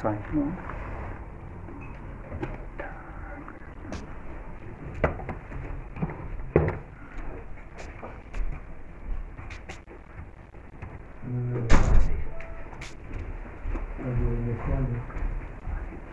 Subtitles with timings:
[0.00, 0.56] Aufzeichnung.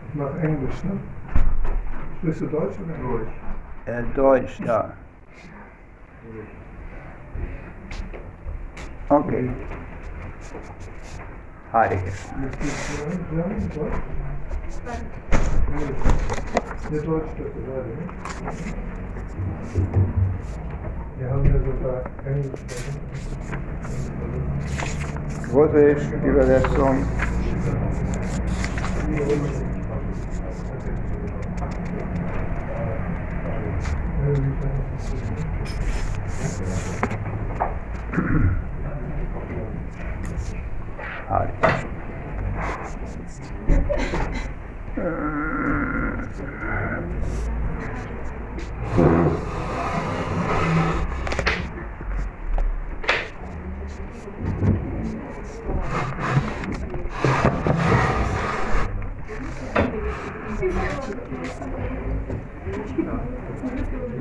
[0.08, 1.00] Ich mache Englisch, ne?
[2.18, 3.28] Sprichst du Deutsch oder Englisch?
[3.86, 4.92] Äh, Deutsch, ja.
[9.08, 9.48] Okay.
[11.70, 12.02] Heilige.
[12.06, 13.20] Jetzt geht's rein.
[13.30, 14.00] German, Deutsch?
[15.70, 16.00] Englisch.
[16.90, 18.04] Ne, Deutsch dürfte beide, ne?
[21.18, 22.96] Wir haben ja sogar Englisch sprechen.
[25.52, 26.96] Russisch, Übersetzung.
[41.28, 41.68] Heilige.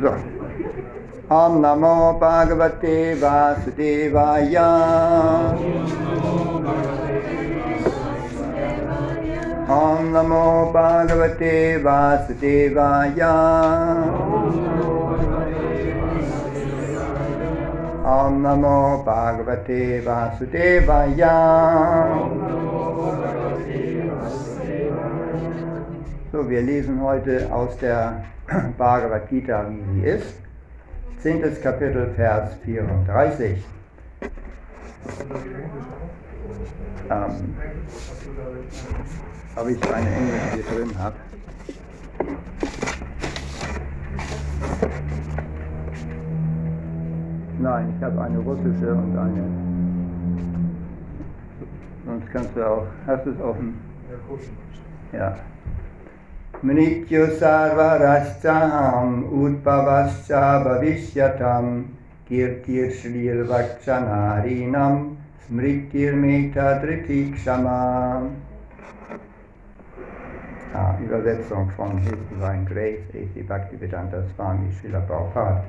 [0.02, 0.12] So.
[1.68, 4.70] Namo Bhagavate Vasudevaya.
[9.68, 13.34] Om Namo Bhagavate Vasudevaya.
[18.16, 21.36] Om Namo Bhagavate Vasudevaya.
[26.32, 28.24] So, wir lesen heute aus der
[28.78, 30.47] Bhagavad Gita, wie sie ist.
[31.22, 33.64] Zehntes Kapitel, Vers 34.
[37.10, 37.56] Ähm,
[39.56, 41.16] ob ich eine Englisch hier drin habe.
[47.60, 49.44] Nein, ich habe eine russische und eine.
[52.06, 52.86] Sonst kannst du auch.
[53.08, 53.80] Hast du es offen?
[55.14, 55.36] Ja.
[56.64, 61.86] Mrityu sarvarashchaham utpavascha bhavishyatam
[62.28, 68.32] kirtir shlil vachanarinam smritir meta kshama.
[70.74, 73.44] Ah, Übersetzung von His Divine Grace, A.C.
[73.44, 75.64] Bhaktivedanta Swami Srila Prabhupada.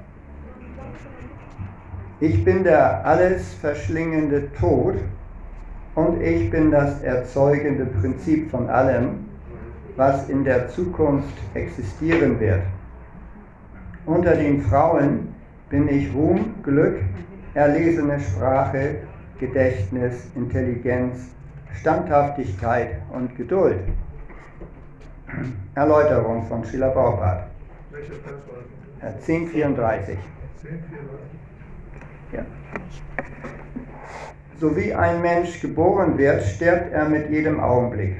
[2.20, 4.96] Ich bin der alles verschlingende Tod
[5.94, 9.27] und ich bin das erzeugende Prinzip von allem,
[9.98, 12.62] was in der Zukunft existieren wird.
[14.06, 15.34] Unter den Frauen
[15.68, 17.00] bin ich Ruhm, Glück,
[17.54, 19.00] erlesene Sprache,
[19.40, 21.30] Gedächtnis, Intelligenz,
[21.80, 23.80] Standhaftigkeit und Geduld.
[25.74, 27.48] Erläuterung von Schiller das?
[29.26, 30.16] 1034.
[30.62, 30.70] 10,
[32.30, 32.46] 4, Ja.
[34.60, 38.16] So wie ein Mensch geboren wird, stirbt er mit jedem Augenblick.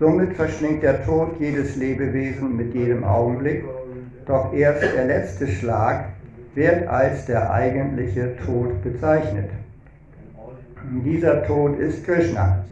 [0.00, 3.64] Somit verschlingt der Tod jedes Lebewesen mit jedem Augenblick,
[4.24, 6.06] doch erst der letzte Schlag
[6.54, 9.50] wird als der eigentliche Tod bezeichnet.
[11.04, 12.64] Dieser Tod ist Krishna.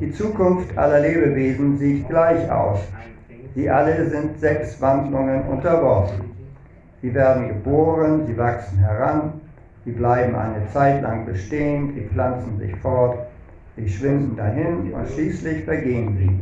[0.00, 2.80] Die Zukunft aller Lebewesen sieht gleich aus.
[3.54, 6.30] Sie alle sind sechs Wandlungen unterworfen.
[7.02, 9.34] Sie werden geboren, sie wachsen heran,
[9.84, 13.18] sie bleiben eine Zeit lang bestehen, sie pflanzen sich fort,
[13.76, 16.40] sie schwinden dahin und schließlich vergehen sie.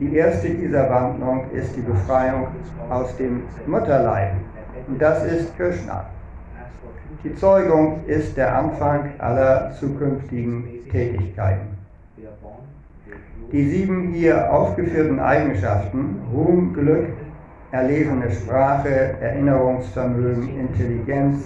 [0.00, 2.48] Die erste dieser Wandlung ist die Befreiung
[2.90, 4.32] aus dem Mutterleib.
[4.88, 6.06] Und das ist Krishna.
[7.22, 11.68] Die Zeugung ist der Anfang aller zukünftigen Tätigkeiten.
[13.52, 17.06] Die sieben hier aufgeführten Eigenschaften, Ruhm, Glück,
[17.70, 21.44] erlesene Sprache, Erinnerungsvermögen, Intelligenz,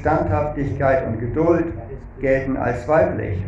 [0.00, 1.66] Standhaftigkeit und Geduld,
[2.20, 3.38] gelten als weiblich.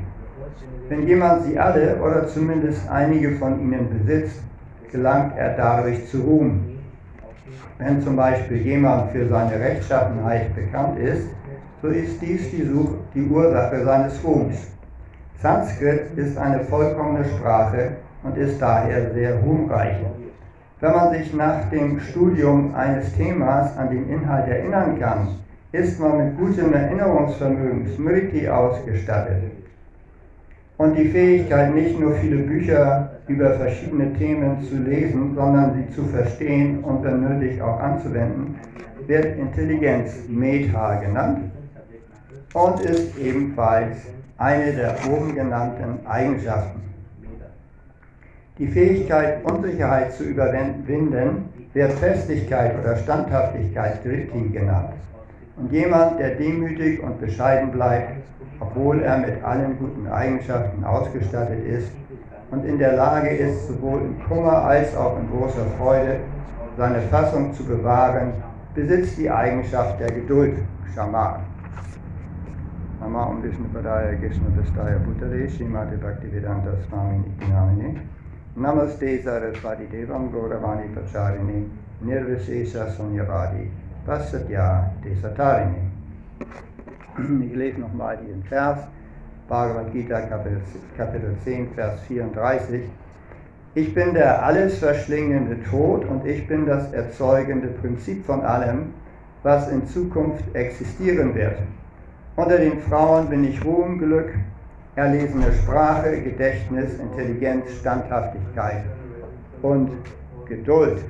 [0.88, 4.40] Wenn jemand sie alle oder zumindest einige von ihnen besitzt,
[4.92, 6.60] gelangt er dadurch zu Ruhm.
[7.78, 11.28] Wenn zum Beispiel jemand für seine Rechtschaffenheit bekannt ist,
[11.82, 14.68] so ist dies die, Such die Ursache seines Ruhms.
[15.42, 19.96] Sanskrit ist eine vollkommene Sprache und ist daher sehr ruhmreich.
[20.80, 25.28] Wenn man sich nach dem Studium eines Themas an den Inhalt erinnern kann,
[25.72, 29.42] ist man mit gutem Erinnerungsvermögen Smriti ausgestattet.
[30.78, 36.04] Und die Fähigkeit, nicht nur viele Bücher über verschiedene Themen zu lesen, sondern sie zu
[36.04, 38.56] verstehen und wenn nötig auch anzuwenden,
[39.06, 41.50] wird Intelligenz Metha genannt
[42.52, 43.96] und ist ebenfalls
[44.38, 46.82] eine der oben genannten Eigenschaften.
[48.58, 54.94] Die Fähigkeit, Unsicherheit zu überwinden, wird Festigkeit oder Standhaftigkeit Dritti genannt.
[55.56, 58.22] Und jemand, der demütig und bescheiden bleibt,
[58.60, 61.90] obwohl er mit allen guten Eigenschaften ausgestattet ist
[62.50, 66.20] und in der Lage ist, sowohl im Kummer als auch in großer Freude
[66.76, 68.32] seine Fassung zu bewahren,
[68.74, 70.58] besitzt die Eigenschaft der Geduld,
[70.94, 71.40] Shaman.
[73.00, 78.00] Nama Om Vishnu Padaya Krishna Dastaya Bhutale Srimati Bhaktivedanta Swami Nityanamini
[78.56, 81.68] Namaste Saraswati Devam Gauravani Pacharini
[82.02, 83.68] Nirvisesa Sunyavadi
[84.06, 85.95] Pasatya Desatarini
[87.40, 88.78] Ich lese nochmal diesen Vers,
[89.48, 90.60] Bhagavad Gita Kapitel,
[90.96, 92.82] Kapitel 10, Vers 34.
[93.74, 98.94] Ich bin der alles verschlingende Tod und ich bin das erzeugende Prinzip von allem,
[99.42, 101.58] was in Zukunft existieren wird.
[102.36, 104.34] Unter den Frauen bin ich Ruhm, Glück,
[104.94, 108.84] erlesene Sprache, Gedächtnis, Intelligenz, Standhaftigkeit
[109.62, 109.90] und
[110.46, 111.02] Geduld.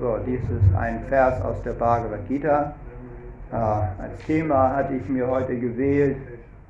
[0.00, 2.74] So, dies ist ein Vers aus der Bhagavad Gita.
[3.52, 6.16] Äh, als Thema hatte ich mir heute gewählt,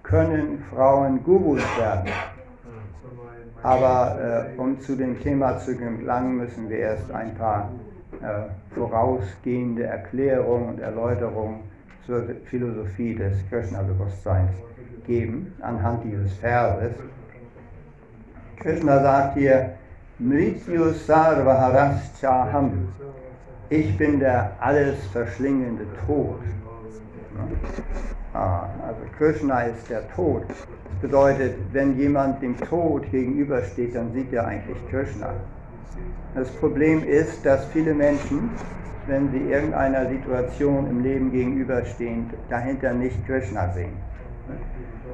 [0.02, 2.10] können Frauen Gurus werden?
[3.62, 7.70] Aber äh, um zu dem Thema zu gelangen, müssen wir erst ein paar
[8.20, 11.60] äh, vorausgehende Erklärungen und Erläuterungen
[12.04, 14.50] zur Philosophie des Krishna-Bewusstseins
[15.06, 16.94] geben, anhand dieses Verses.
[18.56, 19.70] Krishna sagt hier,
[20.18, 22.88] Mrityu Sarvaharashchaham.
[23.70, 26.40] Ich bin der alles verschlingende Tod.
[28.34, 30.42] Ah, also Krishna ist der Tod.
[30.48, 35.34] Das bedeutet, wenn jemand dem Tod gegenübersteht, dann sieht er eigentlich Krishna.
[36.34, 38.50] Das Problem ist, dass viele Menschen,
[39.06, 43.92] wenn sie irgendeiner Situation im Leben gegenüberstehen, dahinter nicht Krishna sehen.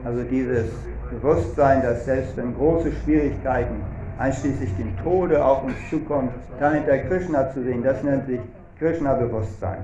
[0.05, 0.71] Also dieses
[1.11, 3.83] Bewusstsein, dass selbst wenn große Schwierigkeiten,
[4.19, 6.29] einschließlich dem Tode auf uns zukommen,
[6.61, 8.41] dahinter Krishna zu sehen, das nennt sich
[8.79, 9.79] Krishna-Bewusstsein.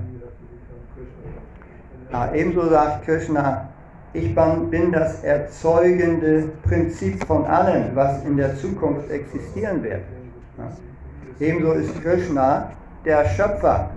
[2.13, 3.69] Ja, ebenso sagt Krishna,
[4.13, 10.03] ich bin das erzeugende Prinzip von allem, was in der Zukunft existieren wird.
[10.57, 10.71] Ja.
[11.41, 12.71] Ebenso ist Krishna
[13.05, 13.91] der Schöpfer.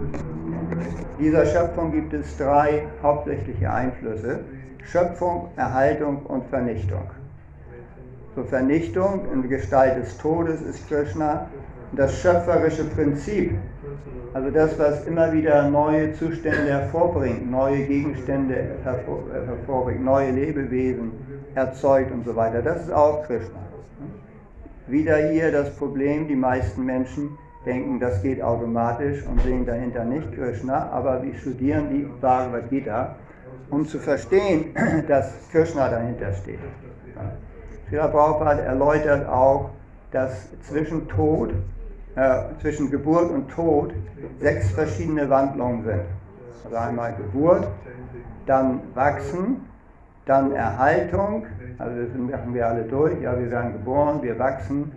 [1.20, 4.40] Dieser Schöpfung gibt es drei hauptsächliche Einflüsse.
[4.84, 7.10] Schöpfung, Erhaltung und Vernichtung.
[8.36, 11.48] So Vernichtung in Gestalt des Todes ist Krishna
[11.92, 13.58] das schöpferische Prinzip,
[14.34, 21.12] also das, was immer wieder neue Zustände hervorbringt, neue Gegenstände hervorbringt, neue Lebewesen
[21.56, 23.60] erzeugt und so weiter, das ist auch Krishna.
[24.88, 30.32] Wieder hier das Problem, die meisten Menschen denken, das geht automatisch und sehen dahinter nicht
[30.34, 33.16] Krishna, aber wir studieren die Bhagavad Gita,
[33.70, 34.76] um zu verstehen,
[35.08, 36.60] dass Krishna dahinter steht.
[37.90, 39.72] Srila Prabhupada erläutert auch,
[40.12, 41.54] dass zwischen Tod
[42.18, 43.94] äh, zwischen Geburt und Tod
[44.40, 46.02] sechs verschiedene Wandlungen sind.
[46.66, 47.68] Also einmal Geburt,
[48.48, 49.58] dann Wachsen,
[50.26, 51.46] dann Erhaltung,
[51.78, 54.92] also das machen wir alle durch, ja, wir werden geboren, wir wachsen,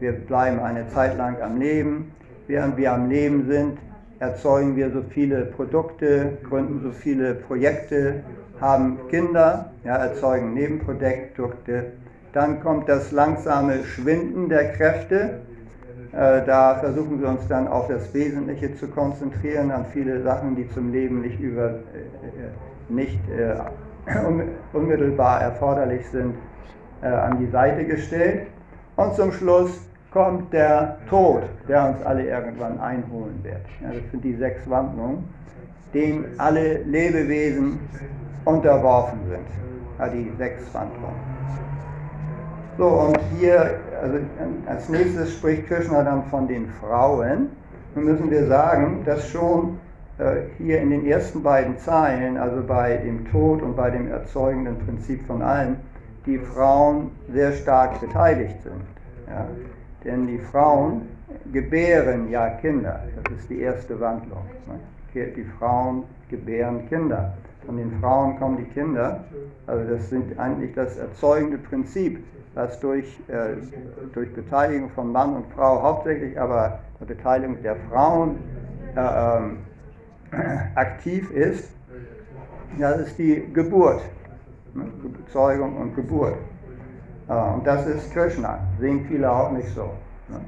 [0.00, 2.10] wir bleiben eine Zeit lang am Leben,
[2.48, 3.78] während wir am Leben sind,
[4.18, 8.24] erzeugen wir so viele Produkte, gründen so viele Projekte,
[8.60, 11.92] haben Kinder, ja, erzeugen Nebenprodukte.
[12.32, 15.42] Dann kommt das langsame Schwinden der Kräfte,
[16.16, 20.90] da versuchen wir uns dann auf das Wesentliche zu konzentrieren, an viele Sachen, die zum
[20.90, 21.80] Leben nicht, über, äh, äh,
[22.88, 23.20] nicht
[24.72, 26.34] unmittelbar erforderlich sind,
[27.02, 28.46] an die Seite gestellt.
[28.96, 29.80] Und zum Schluss
[30.10, 33.60] kommt der Tod, der uns alle irgendwann einholen wird.
[33.82, 35.24] Das sind die sechs Wandlungen,
[35.92, 37.80] denen alle Lebewesen
[38.44, 40.14] unterworfen sind.
[40.14, 41.35] Die sechs Wandlungen.
[42.78, 44.18] So, und hier, also
[44.66, 47.48] als nächstes spricht Krishna dann von den Frauen.
[47.94, 49.78] Nun müssen wir sagen, dass schon
[50.18, 54.78] äh, hier in den ersten beiden Zeilen, also bei dem Tod und bei dem erzeugenden
[54.78, 55.76] Prinzip von allem,
[56.26, 58.82] die Frauen sehr stark beteiligt sind.
[59.26, 59.46] Ja?
[60.04, 61.02] Denn die Frauen
[61.52, 63.00] gebären ja Kinder.
[63.22, 64.44] Das ist die erste Wandlung.
[64.66, 65.26] Ne?
[65.34, 67.32] Die Frauen gebären Kinder.
[67.66, 69.24] Von den Frauen kommen die Kinder.
[69.66, 72.22] Also das sind eigentlich das erzeugende Prinzip
[72.56, 73.56] das durch, äh,
[74.14, 78.38] durch Beteiligung von Mann und Frau hauptsächlich, aber Beteiligung der Frauen
[78.96, 79.58] äh, ähm,
[80.74, 81.70] aktiv ist,
[82.78, 84.00] das ist die Geburt,
[84.72, 84.86] ne?
[85.30, 86.36] Zeugung und Geburt.
[87.28, 89.90] Äh, und das ist Krishna, sehen viele auch nicht so.
[90.28, 90.40] Ne?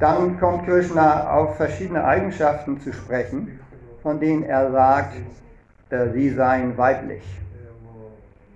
[0.00, 3.60] Dann kommt Krishna auf verschiedene Eigenschaften zu sprechen,
[4.02, 5.45] von denen er sagt, äh,
[6.12, 7.22] sie seien weiblich.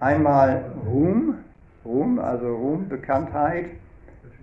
[0.00, 1.34] Einmal Ruhm,
[1.84, 3.66] Ruhm, also Ruhm, Bekanntheit,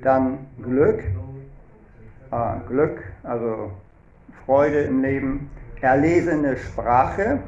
[0.02, 1.04] dann Glück,
[2.32, 3.72] äh, Glück, also
[4.46, 5.50] Freude im Leben,
[5.82, 7.40] erlesene Sprache,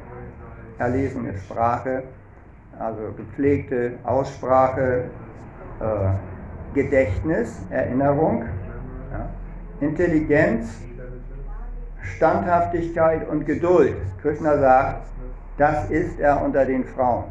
[0.77, 2.03] erlesene Sprache,
[2.77, 5.05] also gepflegte Aussprache,
[5.79, 8.45] äh, Gedächtnis, Erinnerung,
[9.11, 9.29] ja,
[9.79, 10.81] Intelligenz,
[12.01, 13.95] Standhaftigkeit und Geduld.
[14.21, 15.07] Krishna sagt,
[15.59, 17.25] das ist er unter den Frauen.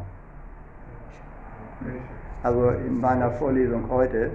[2.43, 4.31] Also in meiner Vorlesung heute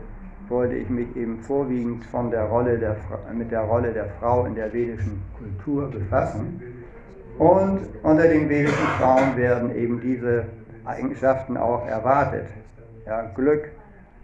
[0.48, 2.96] wollte ich mich eben vorwiegend von der Rolle der,
[3.32, 6.60] mit der Rolle der Frau in der vedischen Kultur befassen.
[7.38, 10.44] Und unter den vedischen Frauen werden eben diese
[10.84, 12.46] Eigenschaften auch erwartet.
[13.06, 13.70] Ja, Glück,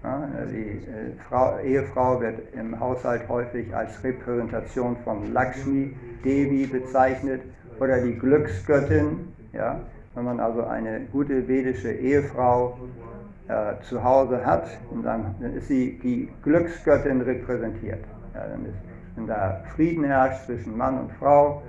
[0.03, 7.43] ja, die äh, Frau, Ehefrau wird im Haushalt häufig als Repräsentation von Lakshmi Devi bezeichnet
[7.79, 9.33] oder die Glücksgöttin.
[9.53, 9.81] Ja,
[10.15, 12.79] wenn man also eine gute vedische Ehefrau
[13.49, 14.69] äh, zu Hause hat,
[15.03, 18.05] dann, dann, ist sie die Glücksgöttin repräsentiert.
[18.35, 18.79] Ja, dann ist,
[19.17, 21.63] wenn da Frieden herrscht zwischen Mann und Frau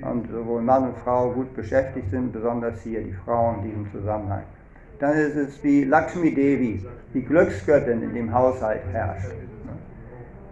[0.00, 4.42] und sowohl Mann und Frau gut beschäftigt sind, besonders hier die Frauen in diesem Zusammenhang,
[4.98, 9.30] dann ist es wie Lakshmi Devi, die Glücksgöttin in dem Haushalt herrscht.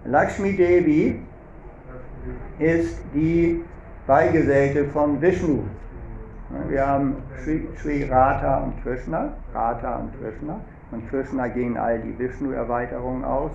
[0.05, 1.21] Lakshmi Devi
[2.59, 3.64] ist die
[4.07, 5.64] Beigesellte von Vishnu.
[6.69, 10.61] Wir haben Sri, Sri Radha und Krishna, Radha und Krishna.
[10.91, 13.50] Von Krishna gehen all die Vishnu-Erweiterungen aus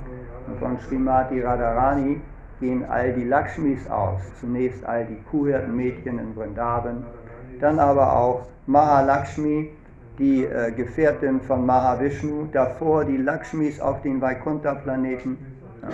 [0.47, 2.19] und von Srimati Radharani
[2.59, 4.19] gehen all die Lakshmis aus.
[4.41, 7.05] Zunächst all die Kuhhirtenmädchen in Vrindavan,
[7.61, 9.71] dann aber auch Mahalakshmi,
[10.19, 15.37] die äh, Gefährtin von Mahavishnu, davor die Lakshmis auf den Vaikuntha-Planeten
[15.81, 15.87] ja.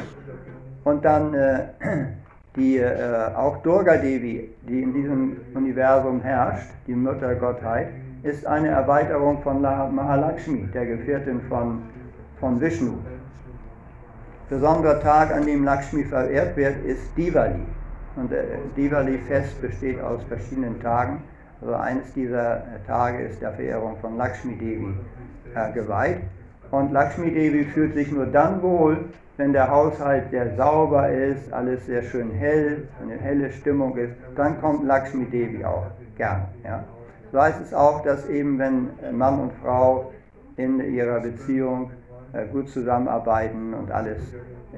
[0.83, 1.67] und dann äh,
[2.57, 7.89] die, äh, auch Durga Devi, die in diesem Universum herrscht, die Muttergottheit,
[8.23, 11.83] ist eine Erweiterung von Mahalakshmi, der Gefährtin von,
[12.39, 12.93] von Vishnu.
[14.49, 17.59] Besonderer Tag, an dem Lakshmi verehrt wird, ist Diwali.
[18.15, 18.43] Und äh,
[18.75, 21.21] Diwali-Fest besteht aus verschiedenen Tagen.
[21.61, 24.93] Also eines dieser Tage ist der Verehrung von Lakshmi Devi
[25.53, 26.21] äh, geweiht.
[26.71, 29.05] Und Lakshmi Devi fühlt sich nur dann wohl,
[29.37, 34.59] wenn der Haushalt sehr sauber ist, alles sehr schön hell, eine helle Stimmung ist, dann
[34.59, 35.85] kommt Lakshmi Devi auch
[36.17, 36.47] gern.
[36.63, 36.83] Ja.
[37.31, 40.11] So heißt es auch, dass eben wenn Mann und Frau
[40.55, 41.91] in ihrer Beziehung
[42.33, 44.19] äh, gut zusammenarbeiten und alles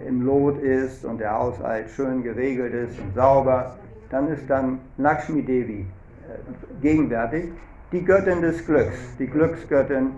[0.07, 3.77] im Lot ist und der Haushalt schön geregelt ist und sauber,
[4.09, 7.45] dann ist dann Lakshmi Devi äh, gegenwärtig,
[7.91, 10.11] die Göttin des Glücks, die Glücksgöttin.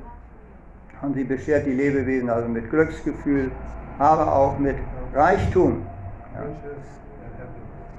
[1.01, 3.51] Und sie beschert die Lebewesen also mit Glücksgefühl,
[3.97, 4.75] aber auch mit
[5.13, 5.83] Reichtum.
[6.35, 6.43] Ja.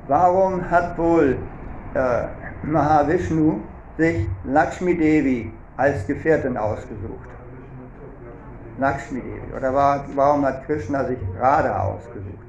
[0.09, 1.37] Warum hat wohl
[1.95, 2.25] äh,
[2.63, 3.61] Mahavishnu
[3.99, 7.29] sich Lakshmi Devi als Gefährtin ausgesucht?
[8.79, 9.57] Lakshmi Devi.
[9.57, 12.49] Oder war, warum hat Krishna sich Radha ausgesucht?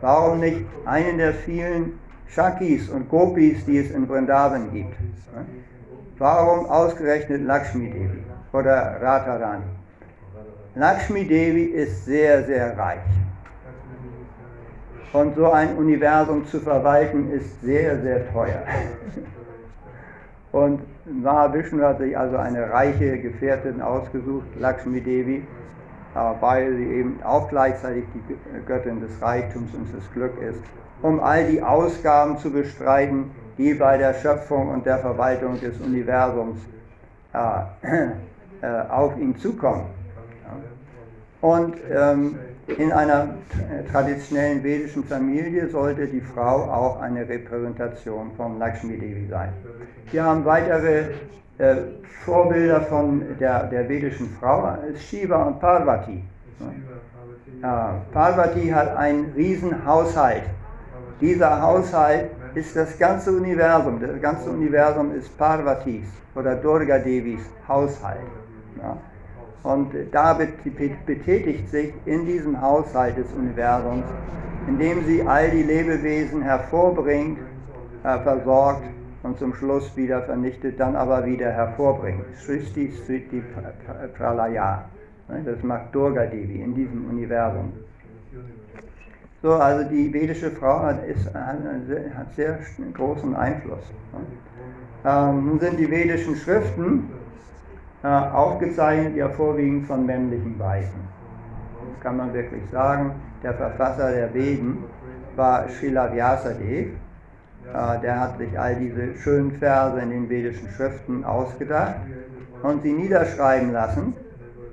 [0.00, 4.94] Warum nicht einen der vielen Shakis und Gopis, die es in Vrindavan gibt?
[6.18, 9.64] Warum ausgerechnet Lakshmi Devi oder Radharani?
[10.76, 12.98] Lakshmi Devi ist sehr, sehr reich.
[15.12, 18.64] Und so ein Universum zu verwalten ist sehr, sehr teuer.
[20.50, 25.46] Und Mahavishnu hat sich also eine reiche Gefährtin ausgesucht, Lakshmi Devi,
[26.40, 30.60] weil sie eben auch gleichzeitig die Göttin des Reichtums und des Glücks ist,
[31.02, 36.58] um all die Ausgaben zu bestreiten, die bei der Schöpfung und der Verwaltung des Universums
[37.32, 37.38] äh,
[38.62, 39.86] äh, auf ihn zukommen.
[41.44, 42.38] Und ähm,
[42.78, 43.34] in einer
[43.92, 49.50] traditionellen vedischen Familie sollte die Frau auch eine Repräsentation von Lakshmi Devi sein.
[50.10, 51.02] Wir haben weitere
[51.58, 51.76] äh,
[52.24, 56.24] Vorbilder von der, der vedischen Frau, Shiva und Parvati.
[57.60, 60.44] Ja, Parvati hat einen riesen Haushalt.
[61.20, 64.00] Dieser Haushalt ist das ganze Universum.
[64.00, 68.30] Das ganze Universum ist Parvatis oder Durga Devis Haushalt.
[68.78, 68.96] Ja.
[69.64, 74.04] Und da betätigt sich in diesem Haushalt des Universums,
[74.68, 77.38] indem sie all die Lebewesen hervorbringt,
[78.04, 78.82] äh, versorgt
[79.22, 82.24] und zum Schluss wieder vernichtet, dann aber wieder hervorbringt.
[82.36, 83.42] Srishti Sriti
[84.18, 84.84] Pralaya.
[85.28, 87.72] Ne, das macht Durga Devi in diesem Universum.
[89.40, 92.58] So, also die vedische Frau hat, ist, hat, sehr
[92.92, 93.84] großen Einfluss.
[95.06, 97.08] Ähm, nun sind die vedischen Schriften
[98.04, 101.08] aufgezeichnet ja vorwiegend von männlichen Weisen.
[101.90, 103.12] Das kann man wirklich sagen.
[103.42, 104.84] Der Verfasser der Veden
[105.36, 106.88] war Srila Vyasadev.
[107.72, 111.96] Äh, der hat sich all diese schönen Verse in den vedischen Schriften ausgedacht
[112.62, 114.14] und sie niederschreiben lassen.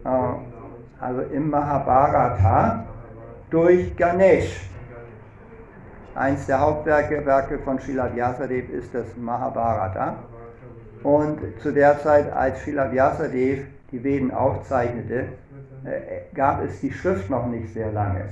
[0.03, 0.09] Äh,
[0.99, 2.85] also im Mahabharata
[3.49, 4.69] durch Ganesh.
[6.15, 10.15] Eins der Hauptwerke Werke von Srila Vyasadev ist das Mahabharata.
[11.03, 15.25] Und zu der Zeit, als Srila Vyasadev die Veden aufzeichnete,
[15.83, 18.25] äh, gab es die Schrift noch nicht sehr lange.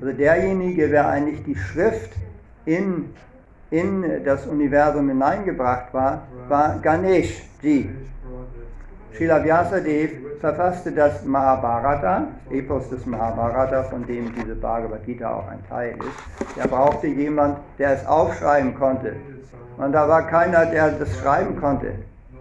[0.00, 2.12] Also derjenige, der eigentlich die Schrift
[2.64, 3.10] in,
[3.70, 7.88] in das Universum hineingebracht war, war Ganesh Ji.
[9.16, 15.62] Srila Vyasadev verfasste das Mahabharata, Epos des Mahabharata, von dem diese Bhagavad Gita auch ein
[15.68, 16.58] Teil ist.
[16.58, 19.16] Er brauchte jemand, der es aufschreiben konnte.
[19.76, 21.92] Und da war keiner, der das schreiben konnte.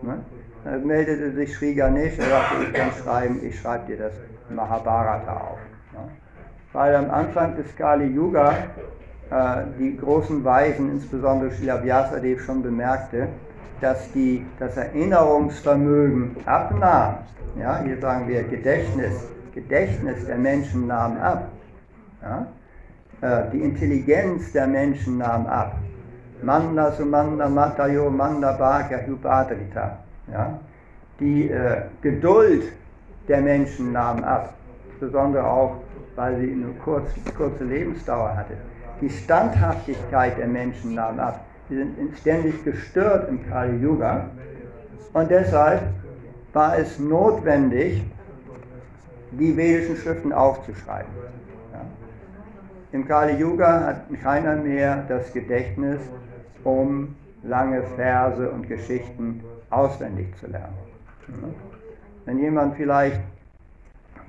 [0.02, 0.20] Ne?
[0.64, 4.14] Da meldete sich Sri Ganesh, er sagte, ich kann schreiben, ich schreibe dir das
[4.50, 5.60] Mahabharata auf.
[5.94, 6.10] Ne?
[6.74, 8.54] Weil am Anfang des Kali Yuga
[9.30, 13.28] äh, die großen Weisen, insbesondere Srila Vyasadev, schon bemerkte,
[13.82, 17.16] dass die, das Erinnerungsvermögen abnahm.
[17.60, 21.50] Ja, hier sagen wir Gedächtnis, Gedächtnis der Menschen nahm ab.
[22.22, 22.46] Ja,
[23.22, 25.76] äh, die Intelligenz der Menschen nahm ab.
[26.44, 29.98] Manda Sumanda Matayo Manda Bhagya Hupadrita.
[30.32, 30.60] Ja,
[31.20, 32.72] die äh, Geduld
[33.28, 34.54] der Menschen nahm ab,
[34.92, 35.78] insbesondere auch,
[36.16, 38.54] weil sie eine kurz, kurze Lebensdauer hatte.
[39.02, 41.46] Die Standhaftigkeit der Menschen nahm ab.
[41.72, 44.30] Sie sind ständig gestört im Kali Yuga.
[45.14, 45.84] Und deshalb
[46.52, 48.04] war es notwendig,
[49.32, 51.10] die vedischen Schriften aufzuschreiben.
[51.72, 51.80] Ja.
[52.92, 56.02] Im Kali Yuga hat keiner mehr das Gedächtnis,
[56.66, 60.76] um lange Verse und Geschichten auswendig zu lernen.
[61.30, 61.48] Ja.
[62.26, 63.22] Wenn jemand vielleicht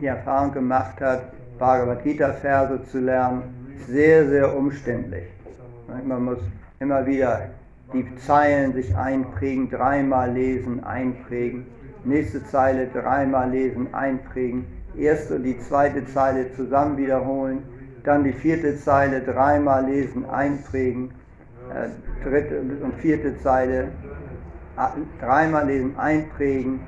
[0.01, 5.25] die Erfahrung gemacht hat, Bhagavad Gita Verse zu lernen, sehr, sehr umständlich.
[6.07, 6.39] Man muss
[6.83, 7.43] immer wieder
[7.93, 11.67] die Zeilen sich einprägen, dreimal lesen, einprägen,
[12.05, 14.67] nächste Zeile dreimal lesen, einprägen,
[14.97, 17.63] erste und die zweite Zeile zusammen wiederholen,
[18.03, 21.13] dann die vierte Zeile dreimal lesen, einprägen,
[21.71, 23.89] äh, dritte und vierte Zeile
[25.21, 26.81] dreimal lesen, einprägen.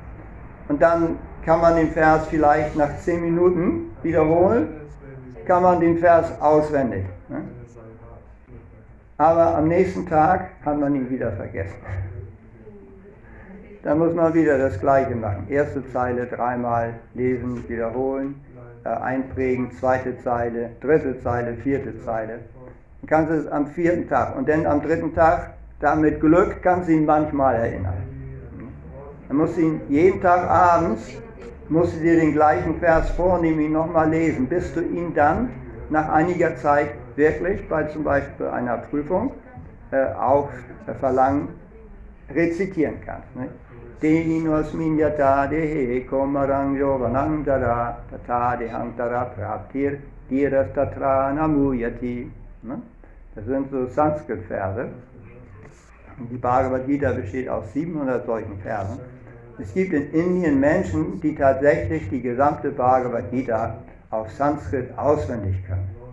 [0.68, 4.68] Und dann kann man den Vers vielleicht nach zehn Minuten wiederholen,
[5.46, 7.04] kann man den Vers auswendig.
[7.28, 7.42] Ne?
[9.16, 11.78] Aber am nächsten Tag hat man ihn wieder vergessen.
[13.82, 15.46] Da muss man wieder das Gleiche machen.
[15.48, 18.40] Erste Zeile dreimal lesen, wiederholen,
[18.84, 22.40] äh, einprägen, zweite Zeile, dritte Zeile, vierte Zeile.
[23.02, 26.88] Dann kannst du es am vierten Tag und dann am dritten Tag, damit Glück, kannst
[26.88, 28.02] du ihn manchmal erinnern.
[29.28, 31.10] Dann musst du ihn jeden Tag abends,
[31.68, 35.50] musst du dir den gleichen Vers vornehmen, ihn nochmal lesen, bis du ihn dann
[35.90, 39.32] nach einiger Zeit wirklich bei zum Beispiel einer Prüfung
[39.90, 40.50] äh, auch
[40.86, 41.48] äh, Verlangen
[42.34, 43.34] rezitieren kannst.
[43.36, 43.48] Ne?
[44.02, 49.98] Dehinosmin yata dehe komarang yovanang dara tata dehang dara praptir
[50.28, 52.30] diras tatra namuyati.
[52.62, 52.82] Ne?
[53.34, 54.88] Das sind so Sanskrit-Verse.
[56.30, 58.98] Die Bhagavad Gita besteht aus 700 solchen Versen.
[59.58, 63.78] Es gibt in Indien Menschen, die tatsächlich die gesamte Bhagavad Gita
[64.10, 66.03] auf Sanskrit auswendig können.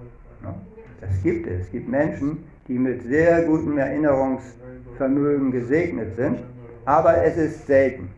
[1.01, 1.61] Das gibt es.
[1.61, 6.39] Es gibt Menschen, die mit sehr gutem Erinnerungsvermögen gesegnet sind,
[6.85, 8.09] aber es ist selten.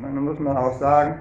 [0.00, 1.14] Dann muss man auch sagen,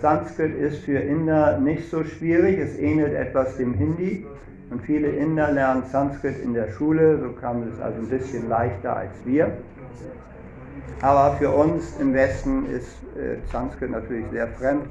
[0.00, 4.26] Sanskrit ist für Inder nicht so schwierig, es ähnelt etwas dem Hindi
[4.70, 8.96] und viele Inder lernen Sanskrit in der Schule, so kam es also ein bisschen leichter
[8.96, 9.52] als wir.
[11.00, 14.86] Aber für uns im Westen ist äh, Sanskrit natürlich sehr fremd.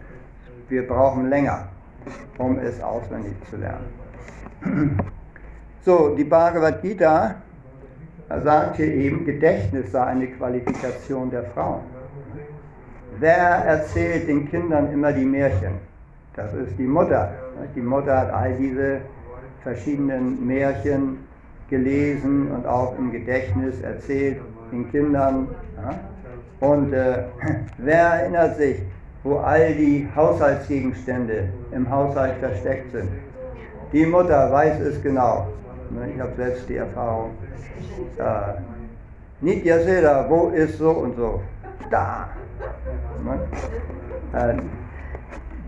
[0.70, 1.68] Wir brauchen länger,
[2.38, 4.98] um es auswendig zu lernen.
[5.86, 7.36] So, die Bhagavad Gita
[8.42, 11.82] sagt hier eben, Gedächtnis sei eine Qualifikation der Frauen.
[13.20, 15.74] Wer erzählt den Kindern immer die Märchen?
[16.38, 17.34] Das ist die Mutter.
[17.76, 19.02] Die Mutter hat all diese
[19.62, 21.18] verschiedenen Märchen
[21.70, 24.40] gelesen und auch im Gedächtnis erzählt
[24.72, 25.50] den Kindern.
[26.62, 27.26] Und äh,
[27.78, 28.78] wer erinnert sich,
[29.24, 33.10] wo all die Haushaltsgegenstände im Haushalt versteckt sind?
[33.92, 35.50] Die Mutter weiß es genau.
[35.94, 37.32] Ne, ich habe selbst die Erfahrung.
[38.18, 38.24] Äh,
[39.42, 41.42] Nitya Seda, wo ist so und so?
[41.92, 42.30] Da.
[43.24, 43.40] Ne?
[44.40, 44.56] Äh,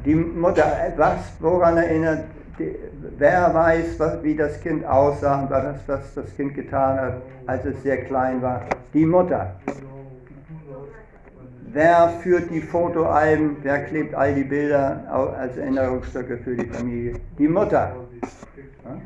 [0.06, 0.66] die Mutter,
[0.98, 2.26] was, woran erinnert,
[2.58, 2.76] die,
[3.18, 7.14] wer weiß, was, wie das Kind aussah und was, was das Kind getan hat,
[7.46, 8.62] als es sehr klein war?
[8.94, 9.56] Die Mutter.
[11.68, 15.04] Wer führt die Fotoalben, wer klebt all die Bilder
[15.38, 17.16] als Erinnerungsstücke für die Familie?
[17.38, 17.96] Die Mutter.
[18.86, 18.98] Ja?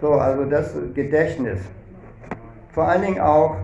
[0.00, 1.58] So, also das Gedächtnis.
[2.72, 3.56] Vor allen Dingen auch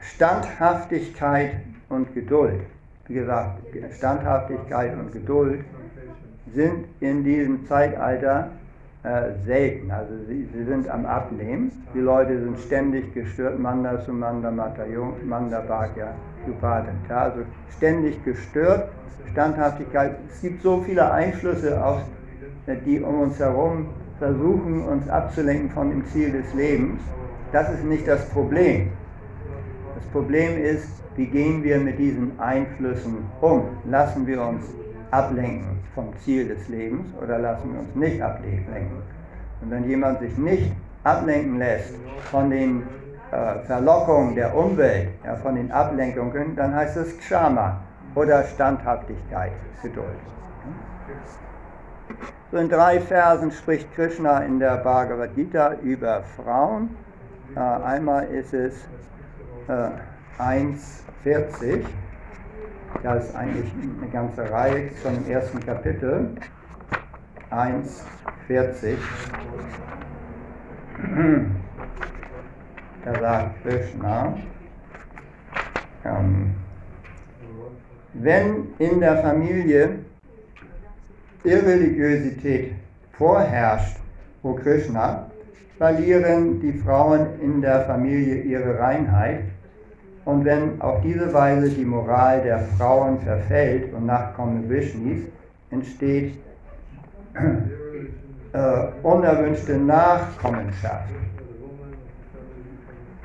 [0.00, 1.56] Standhaftigkeit
[1.88, 2.62] und Geduld.
[3.08, 3.58] Wie gesagt,
[3.96, 5.64] Standhaftigkeit und Geduld
[6.54, 8.48] sind in diesem Zeitalter
[9.02, 9.90] äh, selten.
[9.90, 11.70] Also sie, sie, sind am Abnehmen.
[11.94, 13.58] Die Leute sind ständig gestört.
[13.58, 16.14] Manda Sumanda Matayo, Manda Bhagya
[16.48, 17.20] Upadanta.
[17.20, 17.40] Also
[17.76, 18.88] ständig gestört.
[19.30, 20.16] Standhaftigkeit.
[20.32, 22.00] Es gibt so viele Einflüsse, aus,
[22.86, 27.00] die um uns herum versuchen, uns abzulenken von dem Ziel des Lebens.
[27.52, 28.90] Das ist nicht das Problem.
[29.94, 33.62] Das Problem ist, wie gehen wir mit diesen Einflüssen um?
[33.84, 34.64] Lassen wir uns
[35.10, 39.02] ablenken vom Ziel des Lebens oder lassen wir uns nicht ablenken?
[39.62, 40.72] Und wenn jemand sich nicht
[41.04, 41.94] ablenken lässt
[42.30, 42.82] von den
[43.30, 47.80] äh, Verlockungen der Umwelt, ja, von den Ablenkungen, dann heißt es Kshama
[48.14, 49.52] oder Standhaftigkeit,
[49.82, 50.06] Geduld.
[52.52, 56.90] So in drei Versen spricht Krishna in der Bhagavad Gita über Frauen.
[57.56, 58.74] Äh, einmal ist es
[59.66, 59.88] äh,
[60.40, 61.84] 1,40.
[63.02, 66.36] Das ist eigentlich eine ganze Reihe schon im ersten Kapitel.
[67.50, 68.96] 1,40.
[73.04, 74.36] Da sagt Krishna,
[76.04, 76.54] ähm,
[78.14, 80.05] wenn in der Familie
[81.46, 82.72] Irreligiosität
[83.12, 83.98] vorherrscht,
[84.42, 85.30] O Krishna,
[85.78, 89.44] verlieren die Frauen in der Familie ihre Reinheit
[90.24, 95.20] und wenn auf diese Weise die Moral der Frauen verfällt und Nachkommen Vishnus,
[95.70, 96.34] entsteht
[98.52, 98.58] äh,
[99.02, 101.10] unerwünschte Nachkommenschaft.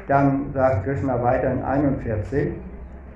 [0.07, 2.51] Dann sagt Krishna weiter in 41,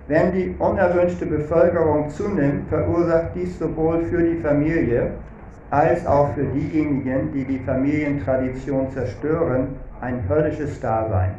[0.08, 5.12] wenn die unerwünschte Bevölkerung zunimmt, verursacht dies sowohl für die Familie
[5.72, 9.68] als auch für diejenigen, die die Familientradition zerstören,
[10.02, 11.32] ein höllisches Dasein.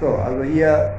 [0.00, 0.94] So, also hier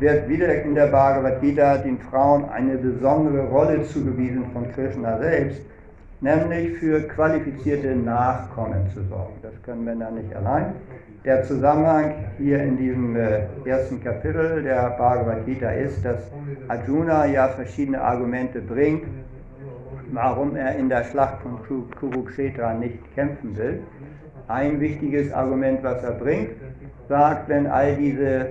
[0.00, 5.60] wird wieder in der Bhagavad Gita den Frauen eine besondere Rolle zugewiesen von Krishna selbst,
[6.20, 9.34] nämlich für qualifizierte Nachkommen zu sorgen.
[9.42, 10.74] Das können Männer nicht allein.
[11.24, 16.20] Der Zusammenhang hier in diesem äh, ersten Kapitel der Bhagavad Gita ist, dass
[16.68, 19.04] Arjuna ja verschiedene Argumente bringt,
[20.12, 21.58] warum er in der Schlacht von
[21.98, 23.82] Kurukshetra nicht kämpfen will.
[24.48, 26.50] Ein wichtiges Argument, was er bringt,
[27.08, 28.48] sagt, wenn all diese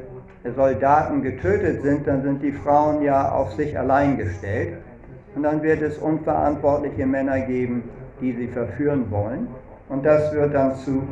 [0.55, 4.77] Soldaten getötet sind, dann sind die Frauen ja auf sich allein gestellt.
[5.39, 7.84] Und dann wird es unverantwortliche Männer geben,
[8.19, 9.47] die sie verführen wollen.
[9.88, 11.08] Und das wird dann zu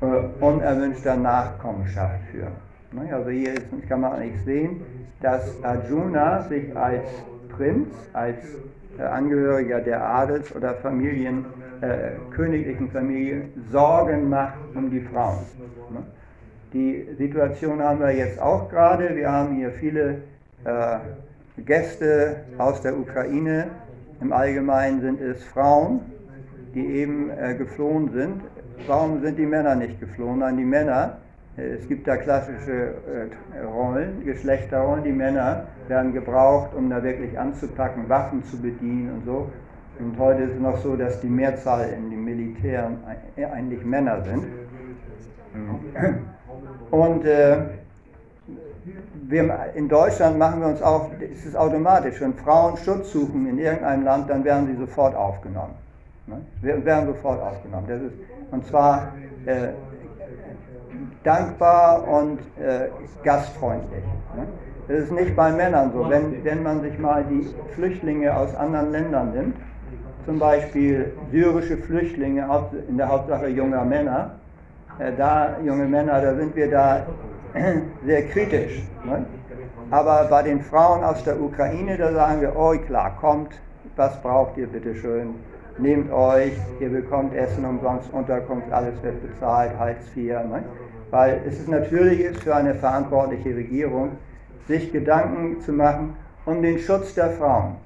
[0.00, 0.04] äh,
[0.40, 2.52] unerwünschter Nachkommenschaft führen.
[2.92, 4.82] Ne, also hier ist, kann man eigentlich sehen,
[5.20, 7.02] dass Arjuna sich als
[7.56, 8.36] Prinz, als
[9.00, 11.44] äh, Angehöriger der Adels- oder Familien,
[11.80, 15.40] äh, königlichen Familie Sorgen macht um die Frauen.
[15.90, 16.04] Ne?
[16.72, 19.16] Die Situation haben wir jetzt auch gerade.
[19.16, 20.18] Wir haben hier viele
[20.64, 20.98] äh,
[21.58, 23.66] Gäste aus der Ukraine.
[24.20, 26.00] Im Allgemeinen sind es Frauen,
[26.74, 28.40] die eben äh, geflohen sind.
[28.86, 30.38] Warum sind die Männer nicht geflohen?
[30.38, 31.18] Nein, die Männer,
[31.58, 32.94] äh, es gibt da klassische
[33.52, 35.04] äh, Rollen, Geschlechterrollen.
[35.04, 39.50] Die Männer werden gebraucht, um da wirklich anzupacken, Waffen zu bedienen und so.
[39.98, 42.90] Und heute ist es noch so, dass die Mehrzahl in dem Militär
[43.36, 44.46] eigentlich Männer sind.
[46.90, 47.56] Und äh,
[49.28, 53.58] wir, in Deutschland machen wir uns auch, ist es automatisch, wenn Frauen Schutz suchen in
[53.58, 55.74] irgendeinem Land, dann werden sie sofort aufgenommen.
[56.26, 56.40] Ne?
[56.60, 57.86] Werden sofort aufgenommen.
[57.88, 58.14] Das ist,
[58.50, 59.12] und zwar
[59.46, 59.68] äh,
[61.24, 62.88] dankbar und äh,
[63.22, 64.04] gastfreundlich.
[64.36, 64.46] Ne?
[64.88, 66.08] Das ist nicht bei Männern so.
[66.08, 69.56] Wenn, wenn man sich mal die Flüchtlinge aus anderen Ländern nimmt,
[70.26, 72.48] zum Beispiel syrische Flüchtlinge,
[72.88, 74.32] in der Hauptsache junger Männer,
[74.98, 77.06] äh, da, junge Männer, da sind wir da
[78.06, 78.82] sehr kritisch.
[79.04, 79.26] Ne?
[79.90, 83.60] Aber bei den Frauen aus der Ukraine, da sagen wir, oh klar, kommt,
[83.96, 85.34] was braucht ihr bitte schön?
[85.78, 90.32] Nehmt euch, ihr bekommt Essen umsonst, Unterkunft, alles wird bezahlt, Hartz IV.
[90.32, 90.62] Ne?
[91.10, 94.12] Weil es ist natürlich ist für eine verantwortliche Regierung,
[94.66, 97.76] sich Gedanken zu machen um den Schutz der Frauen.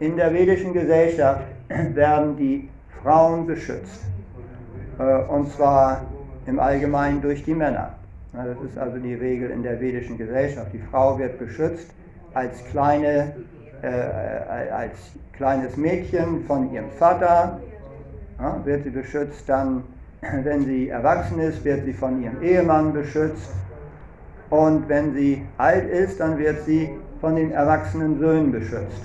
[0.00, 2.68] In der vedischen Gesellschaft werden die
[3.02, 4.02] Frauen beschützt.
[4.98, 6.02] Äh, und zwar
[6.46, 7.97] im Allgemeinen durch die Männer.
[8.32, 10.72] Das ist also die Regel in der vedischen Gesellschaft.
[10.72, 11.88] Die Frau wird beschützt
[12.34, 13.34] als, kleine,
[13.82, 13.88] äh,
[14.70, 14.96] als
[15.32, 17.58] kleines Mädchen von ihrem Vater,
[18.38, 19.82] ja, wird sie beschützt, dann,
[20.42, 23.50] wenn sie erwachsen ist, wird sie von ihrem Ehemann beschützt
[24.50, 29.02] und wenn sie alt ist, dann wird sie von den erwachsenen Söhnen beschützt.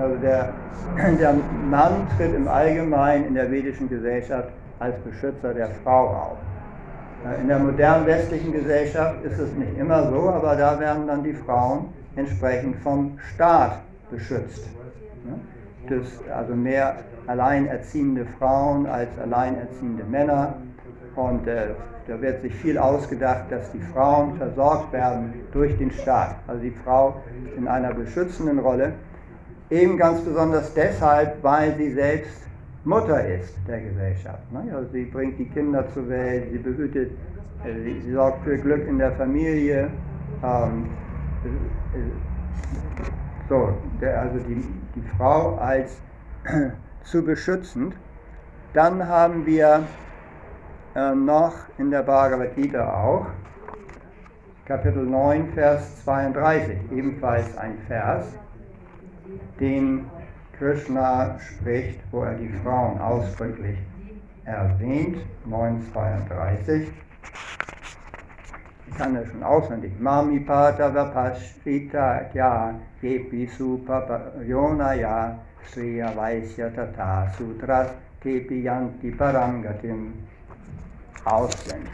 [0.00, 0.52] Also der,
[1.20, 1.34] der
[1.70, 4.48] Mann tritt im Allgemeinen in der vedischen Gesellschaft
[4.80, 6.51] als Beschützer der Frau auf.
[7.40, 11.34] In der modernen westlichen Gesellschaft ist es nicht immer so, aber da werden dann die
[11.34, 13.78] Frauen entsprechend vom Staat
[14.10, 14.68] beschützt.
[15.88, 20.54] Das, also mehr alleinerziehende Frauen als alleinerziehende Männer.
[21.14, 21.68] Und äh,
[22.08, 26.36] da wird sich viel ausgedacht, dass die Frauen versorgt werden durch den Staat.
[26.48, 27.16] Also die Frau
[27.56, 28.94] in einer beschützenden Rolle.
[29.70, 32.42] Eben ganz besonders deshalb, weil sie selbst
[32.84, 34.50] Mutter ist der Gesellschaft.
[34.52, 34.74] Ne?
[34.74, 37.12] Also sie bringt die Kinder zur Welt, sie behütet,
[37.64, 39.90] äh, sie, sie sorgt für Glück in der Familie.
[40.42, 40.86] Ähm,
[41.44, 41.98] äh,
[43.48, 44.64] so, der, also die,
[44.96, 46.00] die Frau als
[47.04, 47.94] zu beschützend.
[48.74, 49.84] Dann haben wir
[50.94, 53.26] äh, noch in der Bhagavad Gita auch,
[54.64, 58.26] Kapitel 9, Vers 32, ebenfalls ein Vers,
[59.60, 60.06] den
[60.62, 63.76] Krishna spricht, wo er die Frauen ausdrücklich
[64.44, 65.18] erwähnt,
[65.50, 66.86] 9,32.
[68.86, 69.90] Ich kann das schon auswendig.
[69.98, 75.36] Mami Pata Vapashita Kya Kepi Supapayonaya
[75.68, 77.88] Sriya Vaisya Tata Sutras
[78.22, 80.12] Kepi Yanti Parangatim
[81.24, 81.90] auswendig.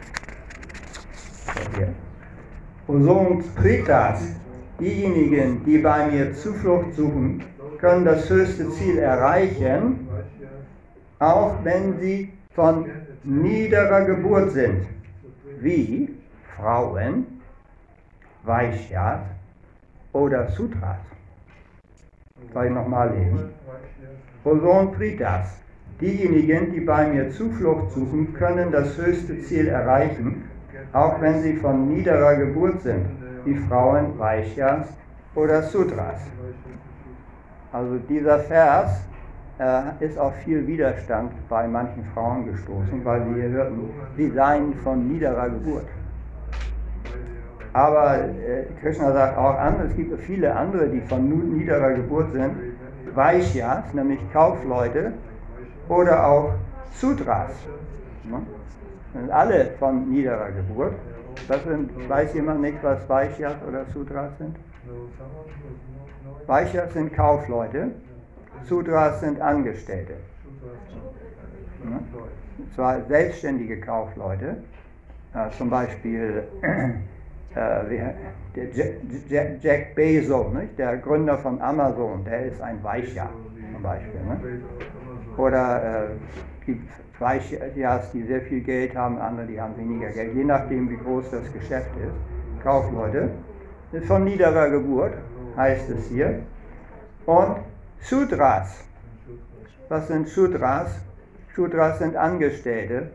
[2.85, 4.35] Und Pritas,
[4.79, 7.48] diejenigen, die bei mir Zuflucht suchen,
[7.79, 10.07] können das höchste Ziel erreichen,
[11.19, 12.85] auch wenn sie von
[13.23, 14.85] niederer Geburt sind,
[15.59, 16.09] wie
[16.55, 17.41] Frauen,
[18.43, 19.21] Vaishyas
[20.13, 20.97] oder Sutras.
[22.53, 23.49] Soll ich nochmal lesen?
[24.43, 25.57] Oson Pritas.
[26.01, 30.45] Diejenigen, die bei mir Zuflucht suchen, können das höchste Ziel erreichen,
[30.93, 33.05] auch wenn sie von niederer Geburt sind,
[33.43, 34.87] wie Frauen, Vaishyas
[35.35, 36.21] oder Sutras.
[37.71, 39.01] Also dieser Vers
[39.59, 44.73] äh, ist auf viel Widerstand bei manchen Frauen gestoßen, weil sie hier hörten, sie seien
[44.83, 45.85] von niederer Geburt.
[47.73, 52.55] Aber äh, Krishna sagt auch an, es gibt viele andere, die von niederer Geburt sind,
[53.13, 55.13] Vaishyas, nämlich Kaufleute,
[55.87, 56.53] oder auch
[56.93, 57.51] Sutras.
[58.23, 58.41] Ne?
[59.13, 60.93] Sind alle von niederer Geburt.
[61.47, 64.55] Das sind, weiß jemand nicht, was Vaishyas oder Sutras sind?
[66.47, 67.91] Vaishyas sind Kaufleute,
[68.63, 70.13] Sutras sind Angestellte.
[71.83, 71.99] Ne?
[72.75, 74.57] Zwar selbstständige Kaufleute,
[75.33, 76.43] äh, zum Beispiel
[77.55, 78.13] äh,
[78.55, 80.77] der Jack, Bezos, nicht?
[80.77, 83.29] der Gründer von Amazon, der ist ein Weichjahr
[83.73, 84.19] zum Beispiel.
[84.21, 84.61] Ne?
[85.37, 86.89] Oder äh, gibt
[87.19, 91.31] Weichjahrs, die sehr viel Geld haben, andere, die haben weniger Geld, je nachdem, wie groß
[91.31, 92.63] das Geschäft ist.
[92.63, 93.29] Kaufleute,
[93.91, 95.13] ist von niederer Geburt,
[95.59, 96.39] heißt es hier.
[97.25, 97.57] Und
[98.01, 98.83] Sudras.
[99.89, 100.89] Was sind Sudras?
[101.55, 103.11] Sudras sind Angestellte.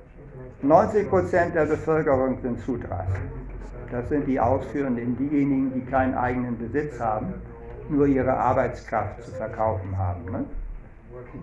[0.62, 3.08] 90% der Bevölkerung sind Sudras.
[3.90, 7.34] Das sind die Ausführenden, diejenigen, die keinen eigenen Besitz haben,
[7.88, 10.24] nur ihre Arbeitskraft zu verkaufen haben.
[10.30, 10.44] Ne?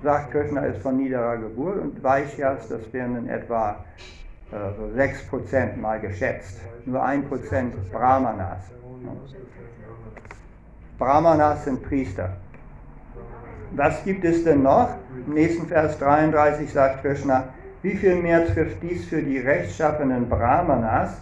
[0.04, 3.84] Sagt Krishna ist von niederer Geburt und Vaishyas, das wären in etwa
[4.52, 6.60] äh, so 6% mal geschätzt.
[6.86, 8.64] Nur 1% Brahmanas.
[11.02, 12.30] Brahmanas sind Priester.
[13.72, 14.90] Was gibt es denn noch?
[15.26, 17.46] Im nächsten Vers 33 sagt Krishna,
[17.82, 21.20] wie viel mehr trifft dies für die rechtschaffenen Brahmanas,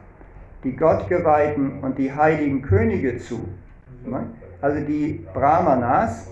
[0.66, 3.48] die Gottgeweihten und die heiligen Könige zu.
[4.62, 6.28] Also die Brahmanas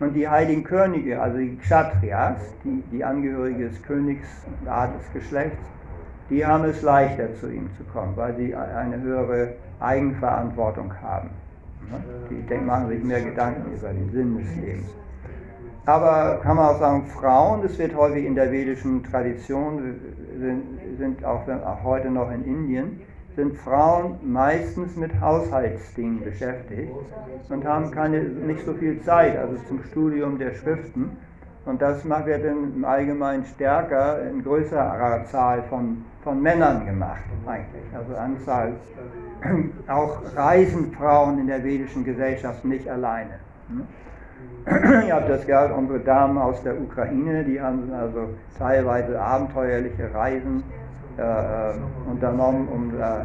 [0.00, 4.26] und die heiligen Könige, also die Kshatriyas, die, die Angehörige des Königs
[4.60, 5.64] und Adelsgeschlechts,
[6.28, 11.30] die haben es leichter zu ihm zu kommen, weil sie eine höhere Eigenverantwortung haben.
[12.30, 14.88] Die machen sich mehr Gedanken über den Sinn des Lebens.
[15.86, 19.96] Aber kann man auch sagen, Frauen, das wird häufig in der vedischen Tradition,
[20.38, 20.62] sind,
[20.98, 23.00] sind auch, auch heute noch in Indien,
[23.34, 26.92] sind Frauen meistens mit Haushaltsdingen beschäftigt
[27.48, 31.16] und haben keine, nicht so viel Zeit, also zum Studium der Schriften.
[31.66, 37.84] Und das wird im Allgemeinen stärker in größerer Zahl von, von Männern gemacht, eigentlich.
[37.94, 38.72] Also Anzahl,
[39.88, 43.38] auch reisen Frauen in der vedischen Gesellschaft nicht alleine.
[45.06, 50.62] Ihr habt das gehört, unsere Damen aus der Ukraine, die haben also teilweise abenteuerliche Reisen
[50.62, 50.80] äh,
[51.20, 51.72] äh,
[52.10, 53.24] unternommen, um äh,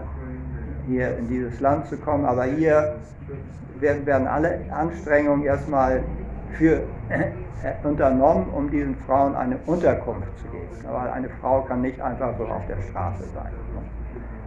[0.88, 2.26] hier in dieses Land zu kommen.
[2.26, 2.96] Aber hier
[3.80, 6.02] werden, werden alle Anstrengungen erstmal
[6.58, 10.68] für äh, unternommen, um diesen Frauen eine Unterkunft zu geben.
[10.88, 13.52] Aber eine Frau kann nicht einfach so auf der Straße sein.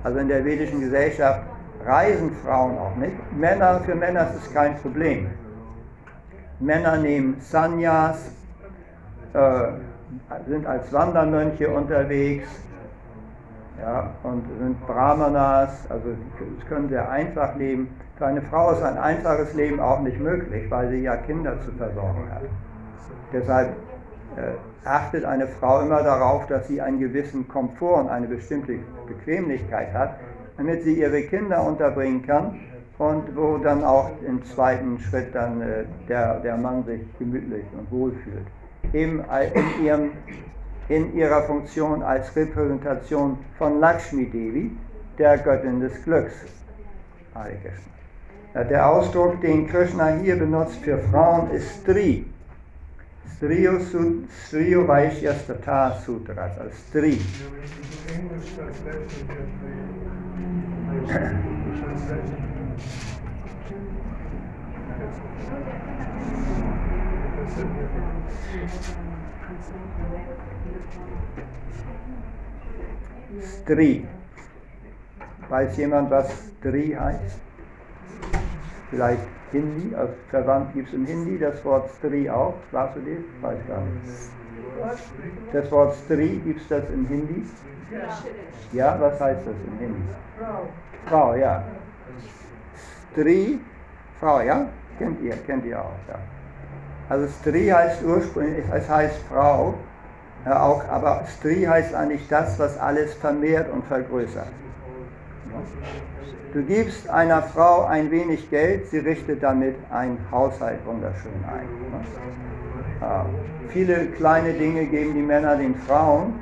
[0.05, 1.43] Also in der vedischen Gesellschaft
[1.89, 3.17] reisen Frauen auch nicht.
[3.37, 5.29] Männer, für Männer ist es kein Problem.
[6.61, 8.31] Männer nehmen Sanyas,
[9.33, 9.69] äh,
[10.47, 12.49] sind als Wandermönche unterwegs,
[13.81, 16.09] ja, und sind Brahmanas, also
[16.69, 17.89] können sehr einfach leben.
[18.17, 21.71] Für eine Frau ist ein einfaches Leben auch nicht möglich, weil sie ja Kinder zu
[21.73, 22.43] versorgen hat.
[23.33, 23.69] Deshalb
[24.37, 29.95] äh, achtet eine Frau immer darauf, dass sie einen gewissen Komfort und eine bestimmte Bequemlichkeit
[29.95, 30.17] hat,
[30.59, 32.61] damit sie ihre Kinder unterbringen kann
[32.99, 37.91] und wo dann auch im zweiten Schritt dann äh, der, der Mann sich gemütlich und
[37.91, 38.47] wohl fühlt.
[38.93, 40.11] Eben in, ihrem,
[40.89, 44.73] in ihrer Funktion als Repräsentation von Lakshmi Devi,
[45.17, 46.35] der Göttin des Glücks.
[48.55, 52.25] Der Ausdruck, den Krishna hier benutzt für Frauen, ist Stri.
[53.37, 53.79] Striyo,
[54.47, 57.21] Striyo Vaishyastata Sutras, also Stri.
[73.69, 74.07] Stri.
[75.49, 77.41] Weiß jemand, was Stri heißt?
[78.91, 82.55] Vielleicht Hindi, als verwandt gibt es im Hindi das Wort Stri auch.
[82.73, 83.43] Weißt du das?
[83.43, 85.53] Weiß gar nicht.
[85.53, 87.45] Das Wort Stri, gibt es das im Hindi?
[88.73, 90.03] Ja, was heißt das im Hindi?
[90.39, 90.67] Frau.
[91.07, 91.63] Frau, ja.
[93.13, 93.59] Stri,
[94.21, 94.67] Frau, ja?
[94.99, 96.19] Kennt ihr, kennt ihr auch, ja.
[97.09, 99.75] Also Stri heißt ursprünglich, es heißt Frau,
[100.45, 104.49] ja, auch, aber Stri heißt eigentlich das, was alles vermehrt und vergrößert.
[106.53, 111.69] Du gibst einer Frau ein wenig Geld, sie richtet damit einen Haushalt wunderschön ein.
[113.01, 113.27] Ja,
[113.69, 116.35] viele kleine Dinge geben die Männer den Frauen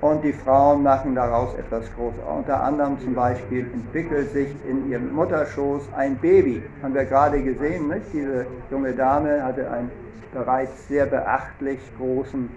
[0.00, 2.20] und die Frauen machen daraus etwas Großes.
[2.28, 6.62] Unter anderem zum Beispiel entwickelt sich in ihrem Mutterschoß ein Baby.
[6.82, 8.12] Haben wir gerade gesehen, nicht?
[8.12, 9.90] diese junge Dame hatte einen
[10.32, 12.48] bereits sehr beachtlich großen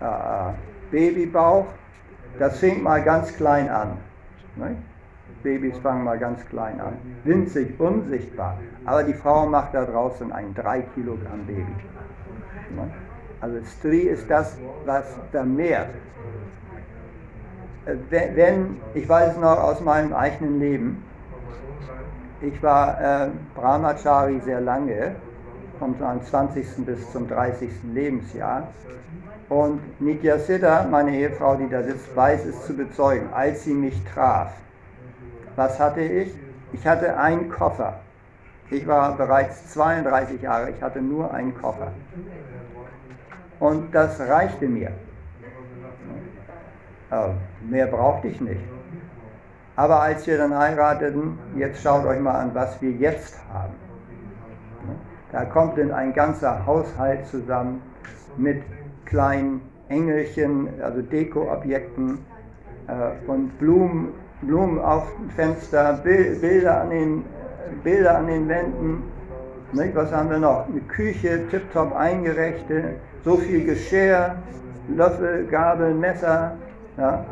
[0.00, 0.52] äh,
[0.90, 1.66] Babybauch.
[2.38, 3.98] Das fing mal ganz klein an.
[4.56, 4.78] Nicht?
[5.44, 6.94] Babys fangen mal ganz klein an.
[7.22, 8.58] Winzig, unsichtbar.
[8.86, 11.74] Aber die Frau macht da draußen ein 3 Kilogramm Baby.
[13.40, 14.56] Also Stri ist das,
[14.86, 15.90] was vermehrt.
[17.86, 21.04] Wenn, ich weiß es noch aus meinem eigenen Leben,
[22.40, 25.16] ich war äh, Brahmachari sehr lange,
[25.78, 26.86] vom 20.
[26.86, 27.70] bis zum 30.
[27.92, 28.68] Lebensjahr.
[29.48, 34.02] Und Nitya Siddha, meine Ehefrau, die da sitzt, weiß es zu bezeugen, als sie mich
[34.12, 34.52] traf.
[35.56, 36.34] Was hatte ich?
[36.72, 38.00] Ich hatte einen Koffer.
[38.70, 41.92] Ich war bereits 32 Jahre, ich hatte nur einen Koffer.
[43.60, 44.92] Und das reichte mir.
[47.68, 48.60] Mehr brauchte ich nicht.
[49.76, 53.74] Aber als wir dann heirateten, jetzt schaut euch mal an, was wir jetzt haben.
[55.32, 57.82] Da kommt dann ein ganzer Haushalt zusammen
[58.36, 58.62] mit
[59.04, 62.18] kleinen Engelchen, also Dekoobjekten
[62.86, 64.08] äh, und Blumen,
[64.42, 67.24] Blumen auf dem Fenster, Bilder an den,
[67.82, 69.02] Bilder an den Wänden.
[69.72, 69.94] Nicht?
[69.96, 70.68] Was haben wir noch?
[70.68, 74.36] Eine Küche, tiptop eingerichtet, so viel Geschirr,
[74.88, 76.56] Löffel, Gabel, Messer.
[76.96, 77.24] Ja?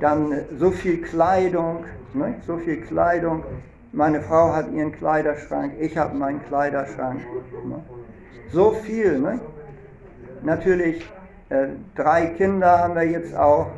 [0.00, 2.44] Dann so viel Kleidung, nicht?
[2.44, 3.44] so viel Kleidung.
[3.92, 7.20] Meine Frau hat ihren Kleiderschrank, ich habe meinen Kleiderschrank.
[7.64, 7.82] Ne?
[8.52, 9.18] So viel.
[9.18, 9.40] Ne?
[10.42, 11.08] Natürlich,
[11.48, 13.68] äh, drei Kinder haben wir jetzt auch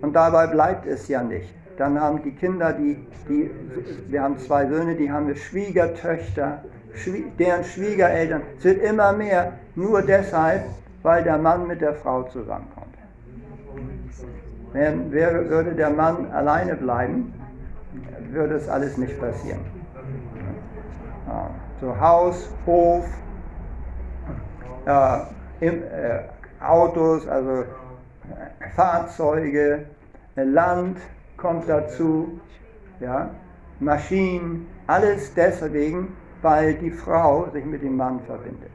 [0.00, 1.54] und dabei bleibt es ja nicht.
[1.78, 3.50] Dann haben die Kinder, die, die,
[4.08, 8.42] wir haben zwei Söhne, die haben wir Schwiegertöchter, Schwie deren Schwiegereltern.
[8.58, 10.64] Es wird immer mehr, nur deshalb,
[11.02, 12.92] weil der Mann mit der Frau zusammenkommt.
[14.72, 17.34] Wäre, würde der Mann alleine bleiben,
[18.30, 19.60] würde es alles nicht passieren.
[21.80, 23.04] So Haus, Hof,
[24.86, 25.18] äh,
[25.60, 26.20] im, äh,
[26.60, 27.64] Autos, also
[28.74, 29.86] Fahrzeuge,
[30.36, 30.98] Land,
[31.36, 32.40] kommt dazu,
[33.00, 33.30] ja,
[33.80, 38.70] Maschinen, alles deswegen, weil die Frau sich mit dem Mann verbindet.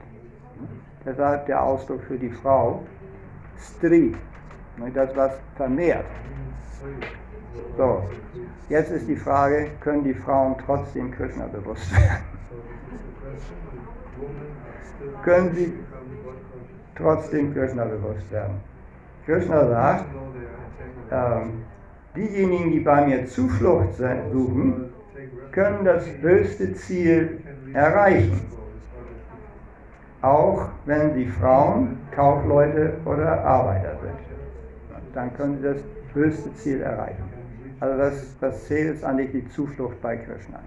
[1.05, 2.83] Deshalb der Ausdruck für die Frau,
[3.57, 4.15] Stri,
[4.93, 6.05] das was vermehrt.
[7.77, 8.03] So,
[8.69, 12.23] jetzt ist die Frage, können die Frauen trotzdem Krishna bewusst werden?
[15.23, 15.73] können sie
[16.95, 18.61] trotzdem Krishna bewusst werden?
[19.25, 20.05] Krishna sagt,
[21.11, 21.65] ähm,
[22.17, 23.95] Diejenigen, die bei mir Zuflucht
[24.33, 24.89] suchen,
[25.51, 27.41] können das höchste Ziel
[27.73, 28.41] erreichen.
[30.23, 34.36] Auch wenn sie Frauen, Kaufleute oder Arbeiter sind.
[35.17, 35.77] Dann können sie das
[36.13, 37.23] höchste Ziel erreichen.
[37.79, 40.59] Also das, das Ziel ist eigentlich die Zuflucht bei Krishna.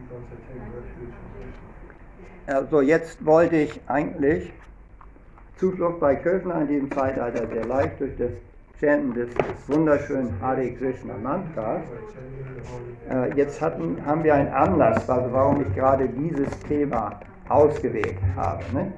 [2.49, 4.53] Also jetzt wollte ich eigentlich
[5.57, 8.33] Zuflucht bei Krishna in diesem Zeitalter sehr leicht durch das
[8.81, 9.29] Chanten des
[9.69, 11.83] wunderschönen Hare Krishna Mantras.
[13.09, 18.65] Äh, jetzt hatten, haben wir einen Anlass, also warum ich gerade dieses Thema ausgewählt habe.
[18.75, 18.93] Ne?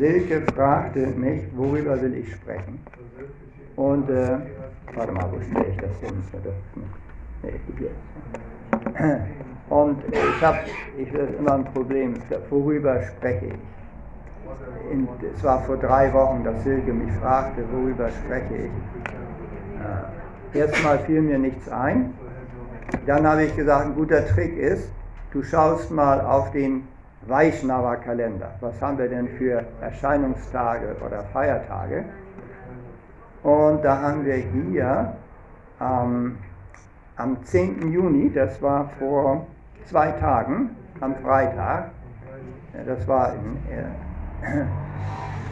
[0.00, 2.80] Silke fragte mich, worüber will ich sprechen.
[3.76, 4.38] Und, äh,
[4.94, 6.22] warte mal, stelle ich das hin?
[7.42, 7.90] Nee, hier.
[9.68, 10.58] Und ich habe,
[10.96, 12.14] ich das immer ein Problem,
[12.50, 14.92] worüber spreche ich?
[14.92, 18.70] In, es war vor drei Wochen, dass Silke mich fragte, worüber spreche ich.
[20.54, 22.14] Äh, erstmal fiel mir nichts ein.
[23.06, 24.88] Dann habe ich gesagt, ein guter Trick ist,
[25.32, 26.86] du schaust mal auf den
[27.26, 28.54] Vaishnava-Kalender.
[28.60, 32.04] Was haben wir denn für Erscheinungstage oder Feiertage?
[33.46, 35.12] Und da haben wir hier
[35.80, 36.36] ähm,
[37.16, 37.92] am 10.
[37.92, 39.46] Juni, das war vor
[39.84, 40.70] zwei Tagen,
[41.00, 41.90] am Freitag,
[42.84, 43.84] das war in, äh,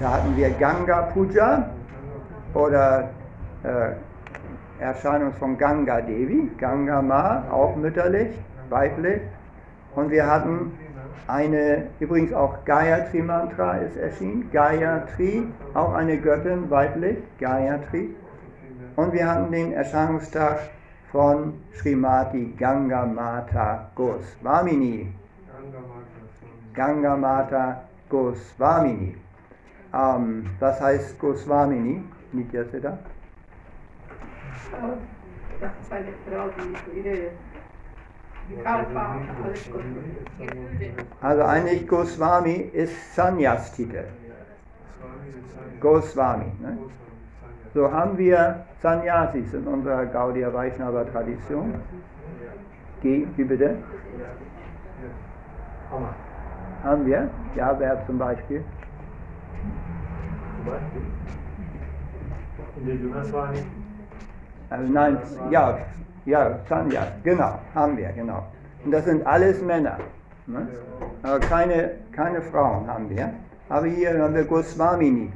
[0.01, 1.70] da hatten wir Ganga Puja
[2.53, 3.11] oder
[3.62, 8.36] äh, Erscheinung von Ganga Devi, Ganga Ma, auch mütterlich,
[8.70, 9.22] weiblich.
[9.95, 10.72] Und wir hatten
[11.27, 18.15] eine, übrigens auch Gayatri Mantra ist erschienen, Gayatri, auch eine Göttin, weiblich, Gayatri.
[18.97, 20.61] Und wir hatten den Erscheinungstag
[21.11, 25.12] von Srimati Ganga Mata Goswamini.
[26.75, 29.17] Ganga Goswamini.
[29.93, 32.03] Ähm, was heißt Goswamini?
[32.33, 32.99] Nitya Siddha?
[35.61, 37.31] Das ist eine Frau, die ihre
[41.20, 44.05] Also eigentlich Goswami ist Sanyas-Titel.
[45.80, 46.53] Goswami.
[46.61, 46.78] Ne?
[47.74, 51.74] So haben wir Sannyasis in unserer Gaudiya Vaishnava Tradition.
[53.03, 53.76] G, wie bitte?
[56.82, 57.28] Haben wir?
[57.57, 58.62] Ja, wer zum Beispiel?
[60.64, 60.72] Zum?
[62.86, 63.64] In der?
[64.70, 65.18] Also nein,
[65.51, 65.78] ja,
[66.27, 68.45] ja, Sanyas, genau, haben wir, genau.
[68.85, 69.99] Und das sind alles Männer.
[70.47, 70.68] Ne?
[71.22, 73.33] Aber keine, keine Frauen haben wir.
[73.68, 75.33] Aber hier haben wir Goswamini.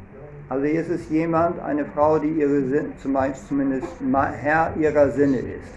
[0.49, 3.89] Also hier ist es jemand, eine Frau, die ihre Sinn, zumindest
[4.41, 5.75] Herr ihrer Sinne ist.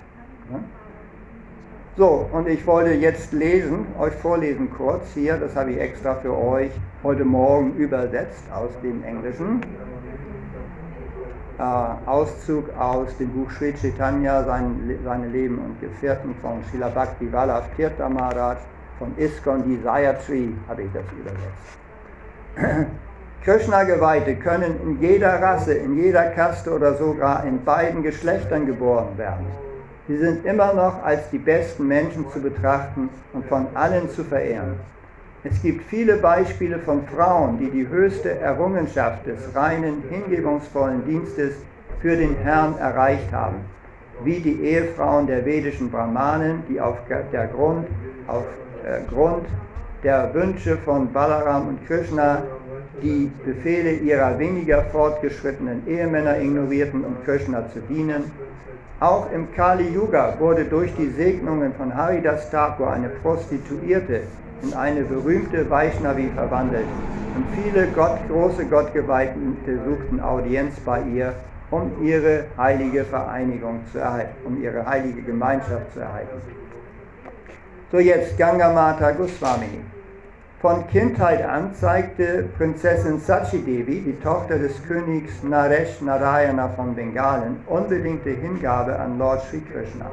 [1.98, 6.38] So, und ich wollte jetzt lesen, euch vorlesen kurz hier, das habe ich extra für
[6.38, 6.72] euch
[7.04, 9.62] heute Morgen übersetzt aus dem Englischen.
[11.62, 17.32] Äh, Auszug aus dem Buch Sri Chaitanya, sein, seine Leben und Gefährten von Srila Bhakti
[17.32, 18.58] Vallabh Tirtha Maharaj,
[18.98, 22.88] von ISKCON Desire Tree habe ich das übersetzt.
[23.44, 29.46] Krishna-Geweihte können in jeder Rasse, in jeder Kaste oder sogar in beiden Geschlechtern geboren werden.
[30.08, 34.80] Sie sind immer noch als die besten Menschen zu betrachten und von allen zu verehren.
[35.44, 41.56] Es gibt viele Beispiele von Frauen, die die höchste Errungenschaft des reinen, hingebungsvollen Dienstes
[42.00, 43.56] für den Herrn erreicht haben,
[44.24, 47.88] wie die Ehefrauen der vedischen Brahmanen, die auf der Grund,
[48.28, 48.44] auf,
[48.86, 49.48] äh, Grund
[50.04, 52.44] der Wünsche von Balaram und Krishna
[53.02, 58.32] die Befehle ihrer weniger fortgeschrittenen Ehemänner ignorierten, um Krishna zu dienen.
[59.00, 64.22] Auch im Kali Yuga wurde durch die Segnungen von Haridas Thakur eine Prostituierte
[64.62, 66.86] in eine berühmte Vaishnavi verwandelt
[67.36, 69.36] und viele Gott, große Gottgeweihte
[69.86, 71.34] suchten Audienz bei ihr,
[71.70, 76.42] um ihre heilige Vereinigung zu erhalten, um ihre heilige Gemeinschaft zu erhalten.
[77.92, 79.82] So jetzt Gangamata Goswamini.
[80.62, 88.30] Von Kindheit an zeigte Prinzessin Sachidevi, die Tochter des Königs Naresh Narayana von Bengalen, unbedingte
[88.30, 90.06] Hingabe an Lord Sri Krishna.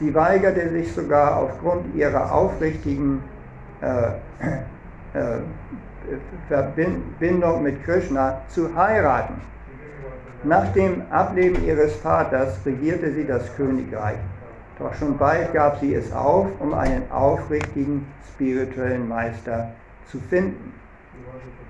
[0.00, 3.22] Sie weigerte sich sogar aufgrund ihrer aufrichtigen
[3.82, 4.12] äh,
[5.18, 5.40] äh,
[6.48, 9.34] Verbindung mit Krishna zu heiraten.
[10.42, 14.16] Nach dem Ableben ihres Vaters regierte sie das Königreich.
[14.78, 19.72] Doch schon bald gab sie es auf, um einen aufrichtigen spirituellen Meister
[20.10, 20.72] zu finden.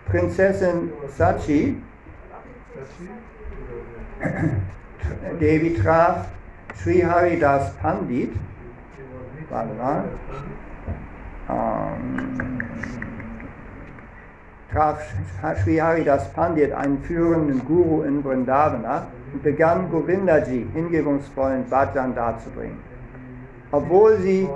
[0.06, 1.82] Prinzessin Sachi
[5.40, 6.26] Devi traf
[6.76, 8.32] Sri Haridas Pandit,
[9.50, 10.04] warte mal,
[11.48, 12.60] ähm,
[14.72, 15.02] traf
[15.62, 22.78] Sri Haridas Pandit einen führenden Guru in Vrindavana und begann Govindaji hingebungsvollen Bhajan darzubringen.
[23.72, 24.48] Obwohl sie,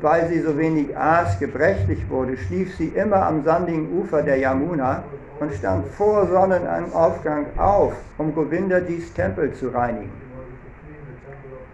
[0.00, 5.02] weil sie so wenig aß, gebrechlich wurde, schlief sie immer am sandigen Ufer der Yamuna
[5.40, 10.29] und stand vor Sonnenaufgang auf, um Govindajis Tempel zu reinigen.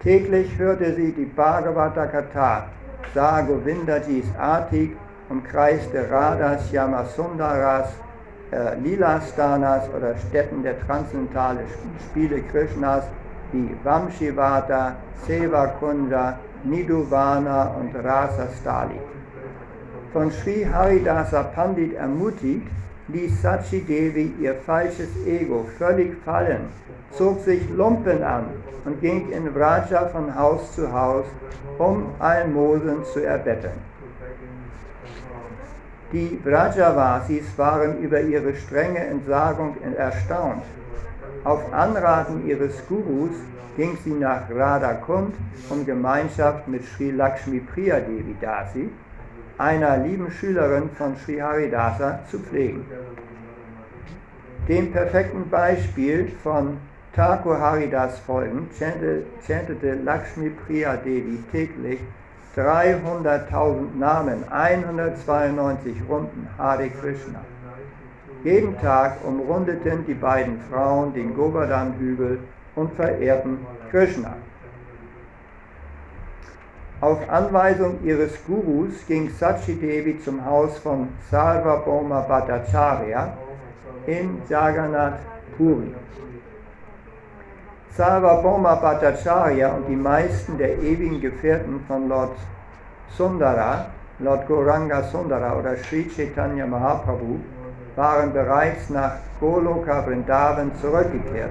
[0.03, 2.67] Täglich hörte sie die Bhagavata Katha,
[3.15, 4.95] sah Govindajis Artik,
[5.29, 7.89] umkreiste Radhas Yamasundaras
[8.51, 11.65] äh, Lila-Sthanas oder Stätten der transzendentalen
[12.05, 13.03] Spiele Krishnas
[13.51, 14.95] wie Vamshivata,
[15.25, 15.73] Seva
[16.63, 18.99] Niduvana und Rasa Stali.
[20.13, 22.67] Von Sri Haridasa Pandit ermutigt,
[23.07, 26.61] ließ Sachi Devi ihr falsches Ego völlig fallen,
[27.17, 28.45] zog sich Lumpen an
[28.85, 31.25] und ging in Vraja von Haus zu Haus,
[31.77, 33.79] um Almosen zu erbetteln.
[36.13, 40.63] Die Vrajavasis waren über ihre strenge Entsagung erstaunt.
[41.43, 43.35] Auf Anraten ihres Gurus
[43.75, 45.35] ging sie nach Radhakund,
[45.69, 48.89] um Gemeinschaft mit Sri Lakshmi Priya Devi Dasi,
[49.57, 52.85] einer lieben Schülerin von Sri Haridasa, zu pflegen.
[54.69, 56.77] Dem perfekten Beispiel von
[57.17, 61.99] Thakur Haridas folgend chantete Lakshmi Priya Devi täglich
[62.55, 67.39] 300.000 Namen, 192 Runden Hare Krishna.
[68.43, 72.37] Jeden Tag umrundeten die beiden Frauen den Govardhan-Hügel
[72.75, 74.33] und verehrten Krishna.
[77.01, 83.35] Auf Anweisung ihres Gurus ging Sachi Devi zum Haus von Sarvabhauma Bhattacharya
[84.05, 85.17] in Jagannath
[85.57, 85.95] Puri.
[87.97, 92.35] Sarvabhauma Bhattacharya und die meisten der ewigen Gefährten von Lord
[93.17, 93.87] Sundara,
[94.19, 97.39] Lord Goranga Sundara oder Sri Chaitanya Mahaprabhu
[97.95, 101.49] waren bereits nach Goloka Vrindavan zurückgekehrt.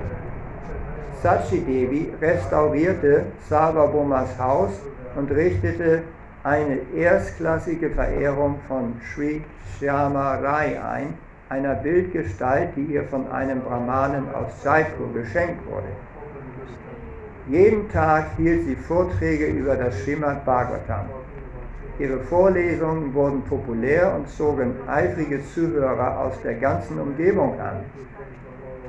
[1.20, 4.70] Sachi Devi restaurierte Sarvabhaumas Haus
[5.16, 6.02] und richtete
[6.44, 9.42] eine erstklassige Verehrung von Sri
[9.80, 11.14] Shyama Rai ein,
[11.48, 16.05] einer Bildgestalt, die ihr von einem Brahmanen aus Jaipur geschenkt wurde.
[17.48, 21.06] Jeden Tag hielt sie Vorträge über das Srimad Bhagavatam.
[21.96, 27.84] Ihre Vorlesungen wurden populär und zogen eifrige Zuhörer aus der ganzen Umgebung an.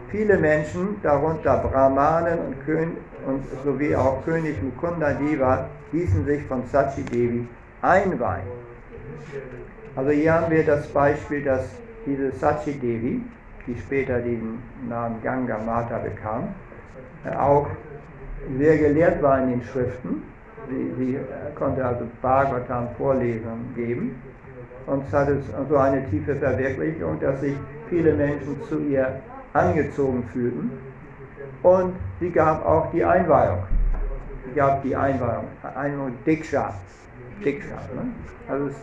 [0.09, 2.97] Viele Menschen, darunter Brahmanen und, Kön
[3.27, 7.47] und sowie auch König Mukunda Deva, ließen sich von Sachi Devi
[7.83, 8.47] einweihen.
[9.95, 11.65] Also hier haben wir das Beispiel, dass
[12.07, 13.21] diese Sachi Devi,
[13.67, 16.47] die später den Namen Ganga Mata bekam,
[17.37, 17.67] auch
[18.57, 20.23] sehr gelehrt war in den Schriften.
[20.69, 21.19] Sie, sie
[21.55, 24.21] konnte also Bhagavatam Vorlesungen geben.
[24.85, 25.37] Und es hatte
[25.69, 27.55] so eine tiefe Verwirklichung, dass sich
[27.89, 29.19] viele Menschen zu ihr
[29.53, 30.71] angezogen fühlten.
[31.63, 33.63] Und sie gab auch die Einweihung.
[34.45, 35.45] Sie gab die Einweihung,
[35.75, 36.73] Einweihung Diksha.
[37.43, 38.09] Diksha ne?
[38.47, 38.75] Also es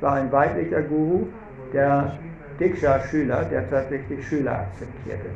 [0.00, 1.26] war ein weiblicher Guru,
[1.72, 2.18] der
[2.60, 5.28] Diksha-Schüler, der tatsächlich Schüler akzeptierte.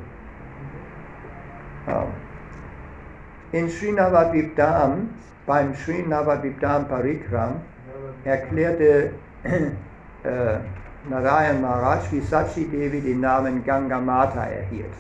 [1.86, 2.06] Ja.
[3.52, 5.10] In Srinavadvipdam,
[5.46, 7.60] beim Srinavadvipdam Parikram,
[8.24, 9.10] erklärte
[9.44, 10.56] äh,
[11.10, 14.94] Narayan Maharaj, wie Sachi Devi den Namen Ganga Mata erhielt.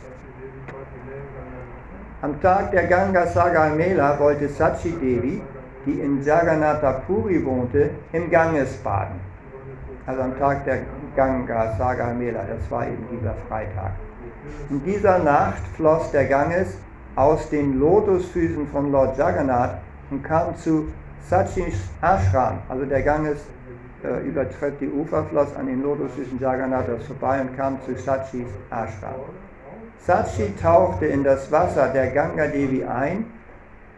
[2.20, 5.40] Am Tag der Ganga Sagar Mela wollte Sachi Devi,
[5.86, 9.18] die in Jagannatha Puri wohnte, im Ganges baden.
[10.06, 10.80] Also am Tag der
[11.16, 13.92] Ganga Sagar Mela, das war eben dieser Freitag.
[14.68, 16.76] In dieser Nacht floss der Ganges
[17.16, 19.78] aus den Lotusfüßen von Lord Jagannath
[20.10, 20.88] und kam zu
[21.28, 23.38] Sachis Ashram, also der Ganges
[24.02, 29.14] äh, übertritt die Uferfloss an den Lotusfüßen Jagannathas vorbei und kam zu Sachis Ashram.
[30.04, 33.24] Sachi tauchte in das Wasser der Ganga Devi ein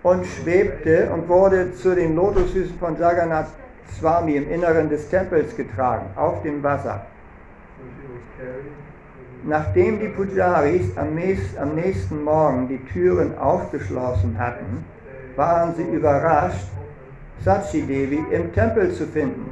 [0.02, 3.48] und schwebte und wurde zu den Lotusfüßen von Jagannath
[3.98, 7.06] Swami im Inneren des Tempels getragen, auf dem Wasser.
[9.46, 14.84] Nachdem die Pujaris am nächsten Morgen die Türen aufgeschlossen hatten,
[15.36, 16.68] waren sie überrascht,
[17.44, 19.50] Sachi Devi im Tempel zu finden.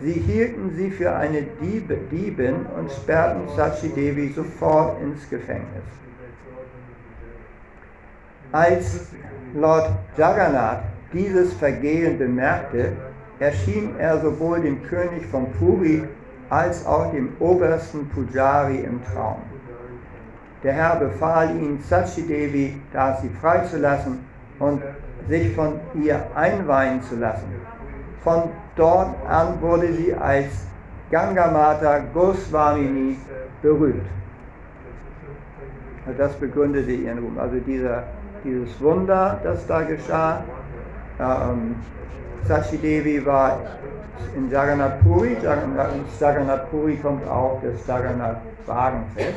[0.00, 5.84] Sie hielten sie für eine Diebe, Diebin und sperrten Sachi Devi sofort ins Gefängnis.
[8.52, 9.08] Als
[9.54, 12.92] Lord Jagannath dieses Vergehen bemerkte,
[13.40, 16.04] erschien er sowohl dem König von Puri
[16.50, 19.42] als auch dem obersten Pujari im Traum.
[20.62, 24.20] Der Herr befahl ihnen, Sachi Devi Dasi freizulassen
[24.58, 24.82] und
[25.28, 27.52] sich von ihr einweihen zu lassen.
[28.22, 28.44] Von
[28.76, 30.66] dort an wurde sie als
[31.10, 33.18] Gangamata Goswamini
[33.60, 34.06] berühmt.
[36.18, 37.38] Das begründete ihren Ruhm.
[37.38, 38.04] Also dieser,
[38.42, 40.42] dieses Wunder, das da geschah,
[41.18, 41.76] ähm,
[42.46, 43.58] Sachi Devi war
[44.36, 45.36] in Jagannath Puri.
[45.42, 49.28] Jagannath Puri kommt auch das Jagannath Wagenfest.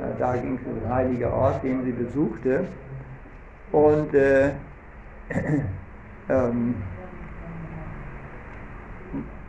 [0.00, 2.64] Äh, da ging es um den heiligen Ort, den sie besuchte.
[3.72, 4.50] Und äh,
[6.28, 6.74] ähm,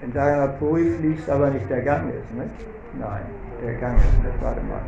[0.01, 2.65] in Jagannath Puri fließt aber nicht der Ganges, nicht?
[2.99, 3.21] Nein,
[3.63, 4.03] der Ganges,
[4.41, 4.81] warte mal.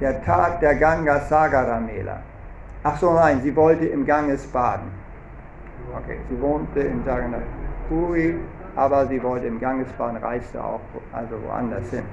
[0.00, 2.22] Der Tag der Ganga Sagara Mela.
[2.82, 4.90] Ach so, nein, sie wollte im Ganges baden.
[5.96, 7.42] Okay, sie wohnte in Jagannath
[7.88, 8.36] Puri,
[8.76, 10.80] aber sie wollte im Ganges baden, reiste auch
[11.12, 12.04] also woanders hin.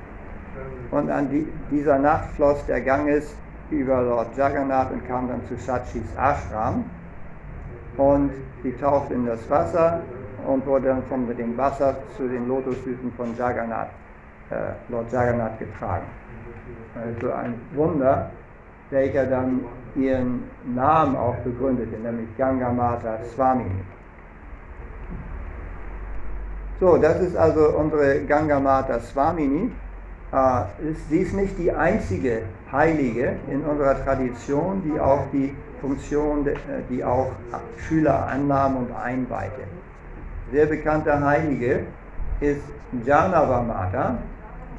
[0.91, 3.35] Und an die, dieser Nacht floss der Ganges
[3.71, 6.85] über Lord Jagannath und kam dann zu Sachis Ashram.
[7.97, 8.31] Und
[8.63, 10.01] sie tauchte in das Wasser
[10.47, 13.89] und wurde dann von dem Wasser zu den Lotusfüßen von Jagannath,
[14.49, 14.55] äh,
[14.89, 16.05] Lord Jagannath getragen.
[16.95, 18.31] Also ein Wunder,
[18.89, 19.61] welcher dann
[19.95, 23.83] ihren Namen auch begründete, nämlich Gangamata Swamini.
[26.79, 29.69] So, das ist also unsere Gangamata Swamini.
[30.31, 30.61] Äh,
[31.09, 36.55] sie ist nicht die einzige Heilige in unserer Tradition, die auch die Funktion, äh,
[36.89, 37.33] die auch
[37.77, 39.63] Schüler annahm und einweihte.
[40.53, 41.81] Sehr bekannter Heilige
[42.39, 42.63] ist
[43.05, 44.17] Janavamata.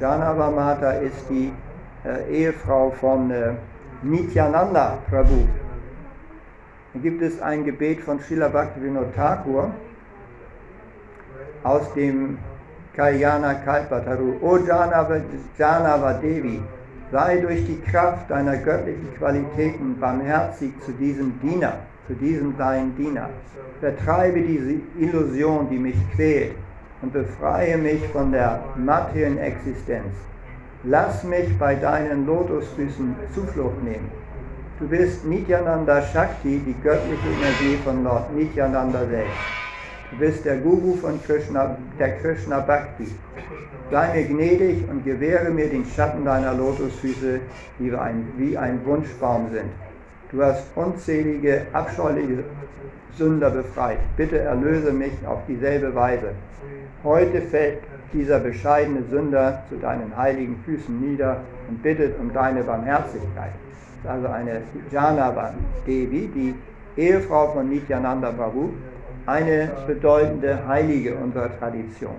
[0.01, 1.53] Janavamata ist die
[2.07, 3.30] äh, Ehefrau von
[4.03, 5.46] Nityananda Prabhu.
[6.94, 9.70] Da gibt es ein Gebet von Srila Bhaktivinoda Thakur
[11.62, 12.38] aus dem
[12.94, 14.36] Kalyana Kalpataru.
[14.40, 15.20] O Janava,
[15.58, 16.61] Janava Devi,
[17.12, 21.74] sei durch die Kraft deiner göttlichen Qualitäten barmherzig zu diesem Diener,
[22.06, 23.28] zu diesem deinen Diener.
[23.80, 26.54] Vertreibe diese Illusion, die mich quält
[27.02, 30.14] und befreie mich von der materiellen Existenz.
[30.84, 34.11] Lass mich bei deinen Lotusfüßen Zuflucht nehmen.
[34.78, 39.59] Du bist Nityananda Shakti, die göttliche Energie von Lord Nityananda selbst.
[40.11, 43.06] Du bist der Guru von Krishna, der Krishna Bhakti.
[43.90, 47.40] Sei mir gnädig und gewähre mir den Schatten deiner Lotusfüße,
[47.78, 49.70] die ein, wie ein Wunschbaum sind.
[50.32, 52.44] Du hast unzählige, abscheuliche
[53.16, 53.98] Sünder befreit.
[54.16, 56.32] Bitte erlöse mich auf dieselbe Weise.
[57.04, 57.78] Heute fällt
[58.12, 61.38] dieser bescheidene Sünder zu deinen heiligen Füßen nieder
[61.68, 63.52] und bittet um deine Barmherzigkeit.
[64.02, 65.54] Das ist also eine Janavan
[65.86, 66.54] Devi, die
[66.96, 68.70] Ehefrau von Nityananda Prabhu,
[69.27, 72.16] eine bedeutende Heilige unserer Tradition.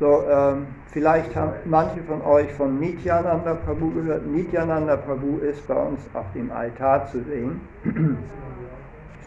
[0.00, 4.26] So, ähm, vielleicht haben manche von euch von Nityananda Prabhu gehört.
[4.26, 7.60] Nityananda Prabhu ist bei uns auf dem Altar zu sehen.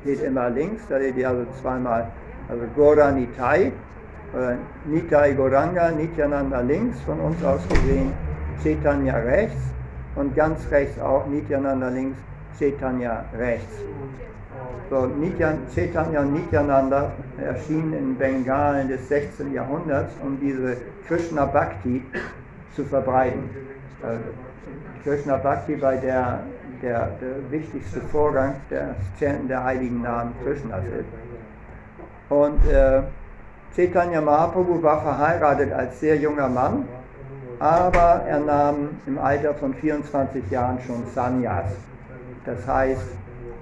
[0.01, 2.09] Steht immer links, da seht ihr also zweimal,
[2.49, 3.71] also Gora Nitai,
[4.33, 8.11] oder Nitai Goranga, Nityananda links von uns aus gesehen,
[8.61, 9.61] Chaitanya rechts
[10.15, 12.17] und ganz rechts auch Nityananda links,
[12.59, 13.73] Chaitanya rechts.
[14.89, 19.53] So, Nityan, Chaitanya Nityananda erschienen in Bengalen des 16.
[19.53, 22.01] Jahrhunderts, um diese Krishna Bhakti
[22.75, 23.49] zu verbreiten.
[24.01, 24.23] Also,
[25.03, 26.39] Krishna Bhakti war der,
[26.81, 31.09] der, der wichtigste Vorgang, der Chanten der heiligen Namen Krishnas ist.
[32.29, 33.01] Und äh,
[33.75, 36.87] Chaitanya Mahaprabhu war verheiratet als sehr junger Mann,
[37.59, 41.71] aber er nahm im Alter von 24 Jahren schon Sannyas.
[42.45, 43.07] Das heißt,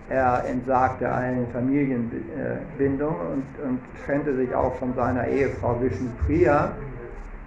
[0.09, 6.71] er entsagte allen Familienbindungen und, und trennte sich auch von seiner Ehefrau Vishnupriya,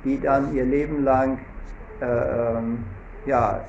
[0.05, 1.39] die dann ihr Leben lang
[2.01, 3.61] äh, ja,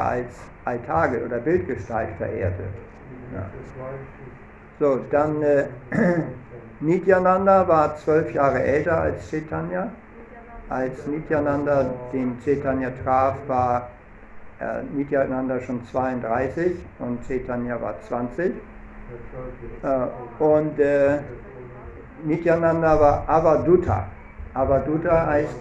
[0.00, 0.28] als
[0.64, 2.62] Altage oder Bildgestalt verehrte.
[3.34, 3.46] Ja.
[4.78, 5.64] So, dann äh,
[6.80, 9.90] Nityananda war zwölf Jahre älter als Chaitanya.
[10.68, 13.88] Als Nityananda den Chaitanya traf, war
[14.62, 18.52] äh, Nityananda schon 32 und Chaitanya war 20.
[19.82, 21.18] Äh, und äh,
[22.24, 24.06] Nityananda war Avaduta.
[24.54, 25.56] Avaduta heißt,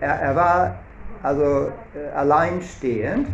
[0.00, 0.74] er, er war
[1.22, 3.28] also äh, alleinstehend.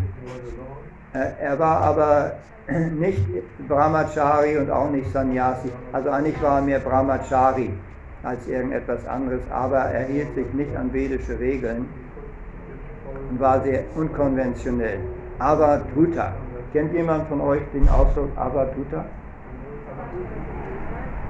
[1.13, 2.33] Äh, er war aber
[2.99, 3.25] nicht
[3.69, 5.71] Brahmachari und auch nicht Sannyasi.
[5.93, 7.71] Also eigentlich war er mehr Brahmachari
[8.25, 11.89] als irgendetwas anderes, aber er hielt sich nicht an vedische Regeln
[13.31, 15.01] und war sehr unkonventionell.
[15.39, 16.33] Avadhuta.
[16.73, 19.05] Kennt jemand von euch den Ausdruck Avadhuta?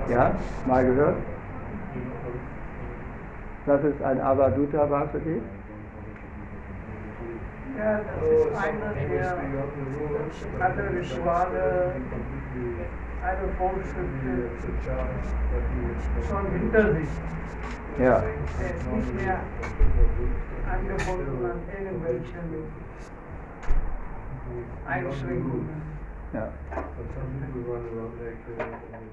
[0.08, 0.32] Ja,
[0.66, 1.16] mal gehört?
[3.66, 5.42] Das ist ein Avadhuta Vasudev?
[7.76, 9.36] Ja, das ist einer, der
[10.58, 11.92] alle Rituale,
[13.22, 14.50] alle Vorschriften
[16.28, 17.08] schon hinter sich.
[17.98, 18.14] Ja.
[18.14, 19.40] Er ist nicht mehr
[26.32, 26.48] Ja.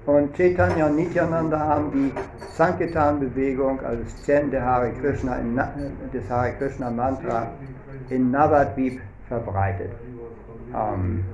[0.04, 2.12] Und Chaitanya und Nityananda haben die
[2.52, 5.56] Sankirtan-Bewegung, also das Chant der Hare Krishna, in,
[6.12, 7.48] des Hare Krishna Mantra
[8.10, 9.92] in Navadvip verbreitet.
[10.74, 11.24] Ähm,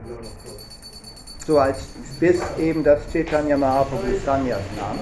[1.45, 1.85] so als
[2.21, 4.99] bis eben das Chaitanya Mahaprabhu Sanyas nahm.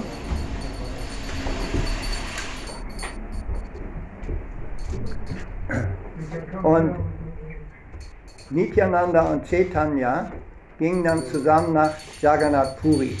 [6.63, 6.95] Und
[8.49, 10.31] Nityananda und Chaitanya
[10.77, 13.17] gingen dann zusammen nach Jagannath Puri.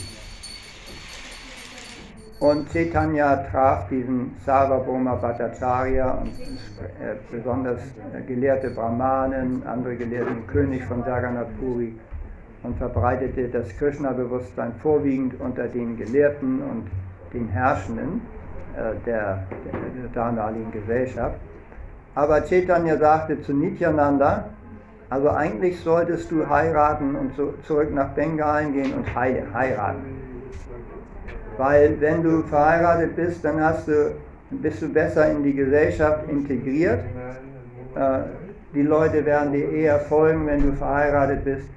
[2.39, 7.79] Und Chaitanya traf diesen Sarvabhauma Bhattacharya und äh, besonders
[8.13, 11.93] äh, gelehrte Brahmanen, andere Gelehrte, König von Jagannath Puri
[12.63, 16.87] und verbreitete das Krishna-Bewusstsein vorwiegend unter den Gelehrten und
[17.31, 18.21] den Herrschenden
[18.75, 21.35] äh, der, der, der damaligen Gesellschaft.
[22.13, 24.49] Aber Chaitanya sagte zu Nityananda,
[25.09, 30.21] also eigentlich solltest du heiraten und so zurück nach Bengalen gehen und heiraten.
[31.57, 34.15] Weil wenn du verheiratet bist, dann hast du,
[34.49, 37.01] bist du besser in die Gesellschaft integriert.
[37.95, 38.19] Äh,
[38.73, 41.67] die Leute werden dir eher folgen, wenn du verheiratet bist,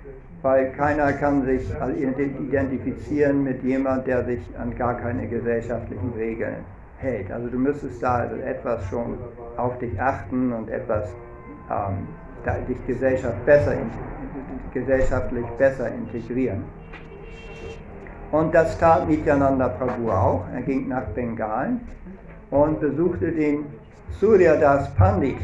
[0.42, 1.68] weil keiner kann sich
[1.98, 6.64] identifizieren mit jemand, der sich an gar keine gesellschaftlichen Regeln
[7.04, 7.30] hält.
[7.30, 9.18] Also du müsstest da also etwas schon
[9.56, 11.14] auf dich achten und etwas
[11.70, 12.08] ähm,
[12.68, 13.74] dich Gesellschaft besser,
[14.72, 16.64] gesellschaftlich besser integrieren.
[18.32, 20.44] Und das tat Nityananda Prabhu auch.
[20.52, 21.80] Er ging nach Bengalen
[22.50, 23.66] und besuchte den
[24.18, 25.38] Suryadas Pandit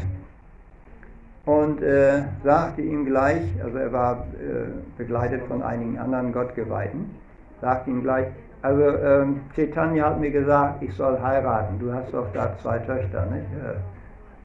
[1.45, 7.09] und äh, sagte ihm gleich, also er war äh, begleitet von einigen anderen Gottgeweihten,
[7.61, 8.27] sagte ihm gleich,
[8.61, 9.41] also ähm,
[10.03, 11.79] hat mir gesagt, ich soll heiraten.
[11.79, 13.47] Du hast doch da zwei Töchter, nicht?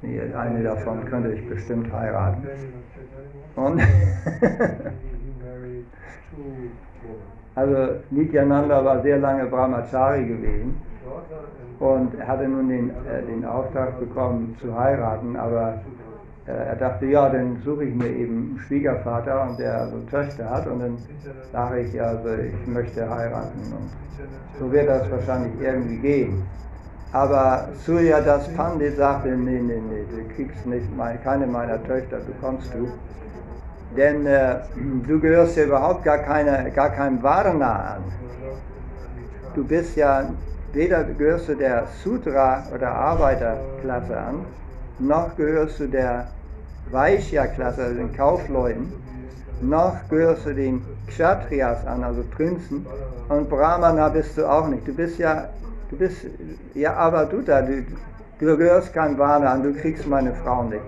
[0.03, 2.47] Äh, eine davon könnte ich bestimmt heiraten.
[3.57, 3.81] Und
[7.57, 10.77] Also Nityananda war sehr lange Brahmachari gewesen
[11.81, 15.81] und hatte nun den, äh, den Auftrag bekommen zu heiraten, aber
[16.53, 20.67] er dachte, ja, dann suche ich mir eben einen Schwiegervater und der also Töchter hat
[20.67, 20.99] und dann
[21.53, 23.91] sage ich, also ich möchte heiraten und
[24.61, 26.43] so wird das wahrscheinlich irgendwie gehen.
[27.13, 30.87] Aber Surya Das Pandit sagte, nee, nee, nee, du kriegst nicht,
[31.25, 32.89] keine meiner Töchter bekommst du.
[33.97, 34.57] Denn äh,
[35.07, 38.03] du gehörst ja überhaupt gar, keine, gar keinem Varna an.
[39.55, 40.25] Du bist ja,
[40.73, 44.45] weder gehörst du der Sutra- oder Arbeiterklasse an,
[44.99, 46.29] noch gehörst du der
[46.91, 48.93] Vaishya-Klasse, also den Kaufleuten,
[49.61, 52.87] noch gehörst du den Kshatriyas an, also Prinzen,
[53.29, 54.87] und Brahmana bist du auch nicht.
[54.87, 55.49] Du bist ja,
[55.91, 56.19] du bist,
[56.75, 60.83] ja, aber du du, gehörst kein Varna an, du kriegst meine Frau nicht.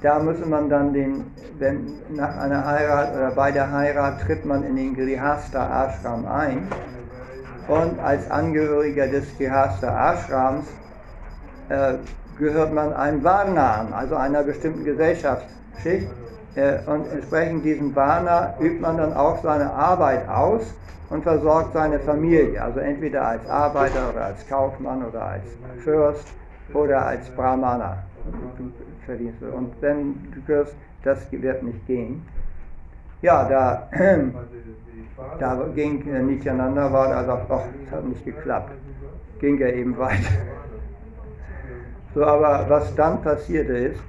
[0.00, 1.24] Da muss man dann den,
[1.58, 6.68] wenn nach einer Heirat oder bei der Heirat tritt man in den Grihastha Ashram ein.
[7.66, 10.66] Und als Angehöriger des Grihastha Ashrams
[11.68, 11.94] äh,
[12.38, 16.08] gehört man einem Varna an, also einer bestimmten Gesellschaftsschicht
[16.54, 20.74] äh, und entsprechend diesem Varna übt man dann auch seine Arbeit aus
[21.10, 25.44] und versorgt seine Familie, also entweder als Arbeiter oder als Kaufmann oder als
[25.82, 26.26] Fürst
[26.74, 27.98] oder als Brahmana.
[29.06, 32.26] Und wenn du hörst, das wird nicht gehen.
[33.22, 33.88] Ja, da,
[35.40, 38.72] da ging äh, Nityananda, war sagt, ach, das hat nicht geklappt.
[39.40, 40.57] Ging er eben weiter.
[42.14, 44.00] So, aber was dann passierte ist,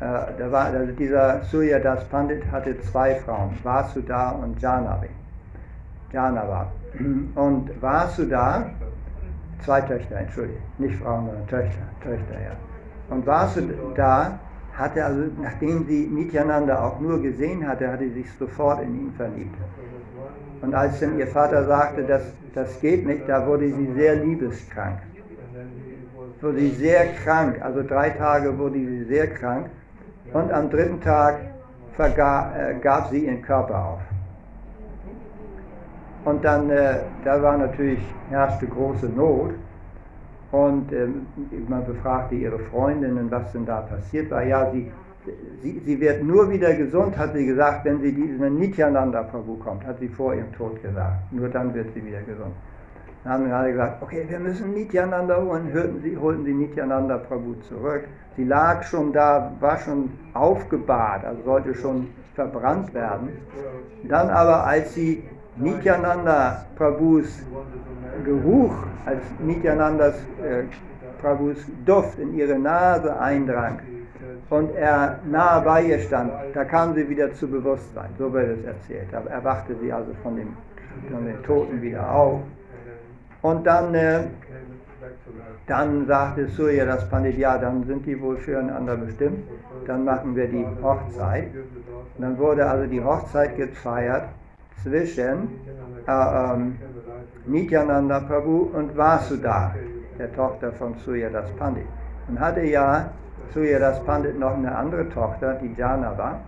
[0.00, 0.04] äh,
[0.38, 5.08] da war, also dieser Surya Das Pandit hatte zwei Frauen, Vasudha und Janavi.
[6.12, 6.70] Janava.
[7.34, 8.66] Und Vasudha,
[9.64, 12.52] zwei Töchter, entschuldige, nicht Frauen, sondern Töchter, Töchter, ja.
[13.10, 14.38] Und Vasudha
[14.76, 19.12] hatte also, nachdem sie Nityananda auch nur gesehen hatte, hatte sie sich sofort in ihn
[19.16, 19.56] verliebt.
[20.62, 22.22] Und als dann ihr Vater sagte, dass
[22.54, 24.98] das geht nicht, da wurde sie sehr liebeskrank.
[26.44, 29.70] Wurde sie sehr krank, also drei Tage wurde sie sehr krank.
[30.34, 31.40] Und am dritten Tag
[31.96, 34.00] vergab, äh, gab sie ihren Körper auf.
[36.26, 39.54] Und dann, äh, da war natürlich, herrschte große Not.
[40.52, 41.26] Und ähm,
[41.66, 44.42] man befragte ihre Freundinnen, was denn da passiert war.
[44.42, 44.92] Ja, sie,
[45.62, 49.86] sie, sie wird nur wieder gesund, hat sie gesagt, wenn sie diesen Nityananda Prabhu kommt,
[49.86, 51.32] hat sie vor ihrem Tod gesagt.
[51.32, 52.52] Nur dann wird sie wieder gesund.
[53.24, 57.54] Dann haben alle gesagt, okay, wir müssen Nityananda holen, hörten sie, holten sie Nityananda Prabhu
[57.68, 58.04] zurück.
[58.36, 63.30] Sie lag schon da, war schon aufgebahrt, also sollte schon verbrannt werden.
[64.02, 65.22] Dann aber, als sie
[65.56, 67.42] Nityananda Prabhus
[68.24, 68.74] Geruch,
[69.06, 70.64] als Nityanandas äh,
[71.22, 71.56] Prabhus
[71.86, 73.78] Duft in ihre Nase eindrang
[74.50, 78.64] und er nahe bei ihr stand, da kam sie wieder zu Bewusstsein, so wird es
[78.64, 79.08] erzählt.
[79.12, 80.56] Da erwachte sie also von, dem,
[81.10, 82.40] von den Toten wieder auf.
[83.44, 84.20] Und dann, äh,
[85.66, 89.44] dann sagte Surya das Pandit, ja, dann sind die wohl füreinander bestimmt,
[89.86, 91.50] dann machen wir die Hochzeit.
[92.16, 94.30] Und dann wurde also die Hochzeit gefeiert
[94.82, 95.60] zwischen
[96.06, 96.78] äh, ähm,
[97.44, 99.74] Nityananda Prabhu und Vasudha,
[100.18, 101.84] der Tochter von Surya Das Pandit.
[102.28, 103.10] Und hatte ja
[103.54, 106.40] ihr das Pandit noch eine andere Tochter, die Janava.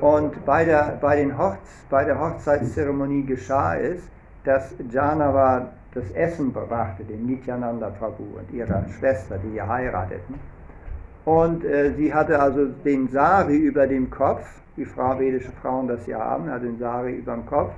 [0.00, 4.02] Und bei der, bei, den Hochz, bei der Hochzeitszeremonie geschah es,
[4.42, 10.36] dass Janava das Essen brachte, dem Nityananda Prabhu und ihrer Schwester, die hier heirateten.
[11.24, 16.06] Und äh, sie hatte also den Sari über dem Kopf, wie Frau vedische Frauen das
[16.06, 17.72] ja haben, hat den Sari über dem Kopf.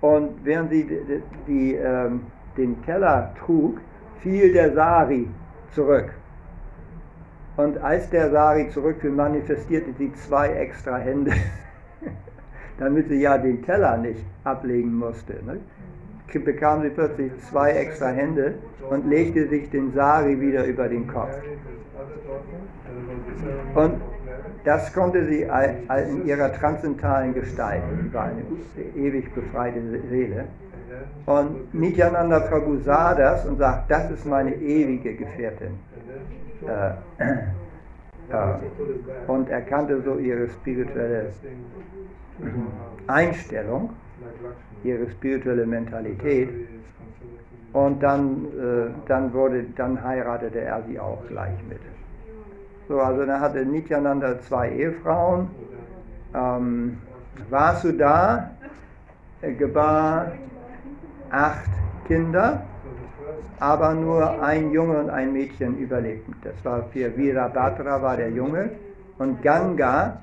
[0.00, 2.10] Und während sie die, die, äh,
[2.56, 3.78] den Teller trug,
[4.22, 5.28] fiel der Sari
[5.72, 6.12] zurück.
[7.56, 11.32] Und als der Sari zurückfiel, manifestierte sie zwei extra Hände,
[12.78, 15.34] damit sie ja den Teller nicht ablegen musste.
[15.44, 15.58] Ne?
[16.32, 18.54] Bekam sie plötzlich zwei extra Hände
[18.90, 21.34] und legte sich den Sari wieder über den Kopf.
[23.74, 24.00] Und
[24.64, 25.42] das konnte sie
[26.10, 28.42] in ihrer transzendentalen Gestalt, sie war eine
[28.96, 30.46] ewig befreite Seele.
[31.26, 35.78] Und Nityananda Prabhu sah das und sagt, das ist meine ewige Gefährtin.
[36.66, 37.24] Äh,
[38.32, 41.30] äh, und erkannte so ihre spirituelle
[43.06, 43.90] Einstellung
[44.84, 46.48] ihre spirituelle Mentalität.
[47.72, 51.80] Und dann, äh, dann, wurde, dann heiratete er sie auch gleich mit.
[52.88, 55.48] So, also dann hatte Nityananda zwei Ehefrauen.
[56.34, 56.98] Ähm,
[57.50, 58.50] Vasudha
[59.58, 60.32] gebar
[61.30, 61.70] acht
[62.06, 62.62] Kinder,
[63.58, 66.34] aber nur ein Junge und ein Mädchen überlebten.
[66.42, 68.70] Das war für Virabhadra war der Junge
[69.18, 70.22] und Ganga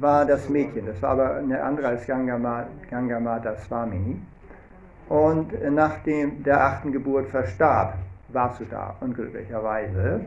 [0.00, 0.86] war das Mädchen.
[0.86, 4.20] Das war aber eine andere als Gangamata Swamini.
[5.08, 7.94] Und nach dem, der achten Geburt verstarb
[8.28, 10.20] Vasudha unglücklicherweise.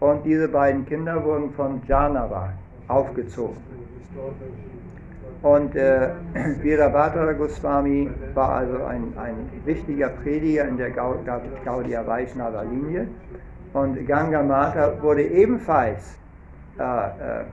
[0.00, 2.52] Und diese beiden Kinder wurden von Janava
[2.88, 3.56] aufgezogen.
[5.42, 6.10] Und äh,
[6.62, 13.08] Virabhadra Goswami war also ein, ein wichtiger Prediger in der Gaudiya Vaishnava Linie.
[13.72, 16.16] Und Gangamata wurde ebenfalls
[16.78, 17.44] äh, äh,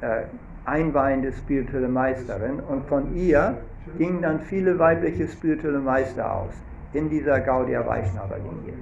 [0.00, 0.22] äh,
[0.64, 3.56] einweihende spirituelle Meisterin und von ihr
[3.98, 6.52] gingen dann viele weibliche spirituelle Meister aus
[6.92, 8.74] in dieser Gaudiya Vaishnava Linie.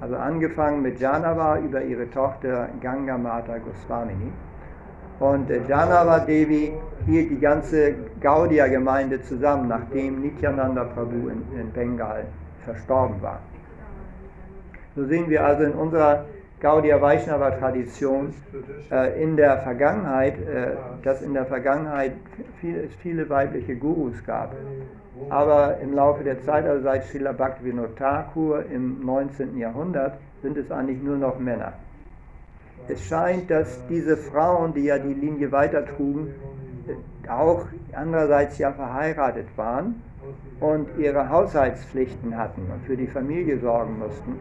[0.00, 4.32] Also angefangen mit Janava über ihre Tochter Ganga Mata Goswamini.
[5.20, 6.72] Und äh, Janava Devi
[7.06, 12.24] hielt die ganze Gaudiya Gemeinde zusammen, nachdem Nityananda Prabhu in, in Bengal
[12.64, 13.38] verstorben war.
[14.96, 16.24] So sehen wir also in unserer
[16.62, 18.32] Gaudiya Vaishnava Tradition
[18.92, 22.12] äh, in der Vergangenheit, äh, dass in der Vergangenheit
[22.60, 24.54] viel, viele weibliche Gurus gab.
[25.28, 29.58] Aber im Laufe der Zeit, also seit Srila Bhaktivinoda Thakur im 19.
[29.58, 31.72] Jahrhundert, sind es eigentlich nur noch Männer.
[32.86, 36.32] Es scheint, dass diese Frauen, die ja die Linie weitertrugen,
[37.28, 40.00] auch andererseits ja verheiratet waren
[40.60, 44.38] und ihre Haushaltspflichten hatten und für die Familie sorgen mussten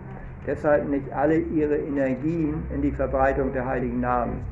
[0.47, 4.43] deshalb nicht alle ihre Energien in die Verbreitung der heiligen Namen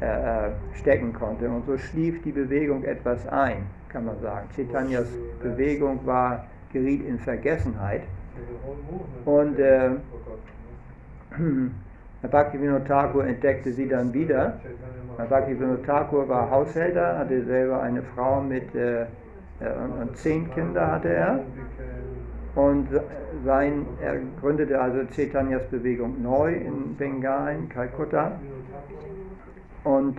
[0.00, 1.48] äh, äh, stecken konnte.
[1.48, 4.48] Und so schlief die Bewegung etwas ein, kann man sagen.
[4.56, 5.08] Chaitanyas
[5.42, 8.02] Bewegung war, geriet in Vergessenheit.
[9.26, 9.90] Und äh,
[12.30, 14.60] Bhaktivinoda Thakur entdeckte sie dann wieder.
[15.28, 19.06] Bhaktivinoda Thakur war Haushälter, hatte selber eine Frau mit äh, äh
[19.84, 21.40] und, und zehn Kinder hatte er.
[22.54, 22.88] Und
[23.44, 28.32] sein, er gründete also Chaitanyas Bewegung neu in Bengal, in Kalkutta.
[29.84, 30.18] Und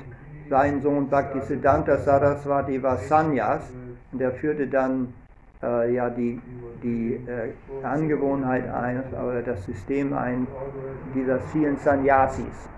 [0.49, 3.63] sein Sohn Bhaktisiddhanta Saraswati war Sanyas
[4.11, 5.13] und er führte dann
[5.61, 6.41] äh, ja die,
[6.83, 10.47] die äh, Angewohnheit ein, oder das System ein
[11.13, 12.69] dieser vielen Sannyasis.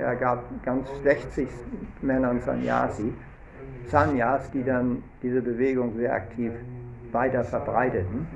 [0.00, 1.48] Er gab ganz 60
[2.02, 3.12] Männern Sannyasi,
[3.86, 6.52] Sanyas, die dann diese Bewegung sehr aktiv
[7.12, 8.26] weiter verbreiteten.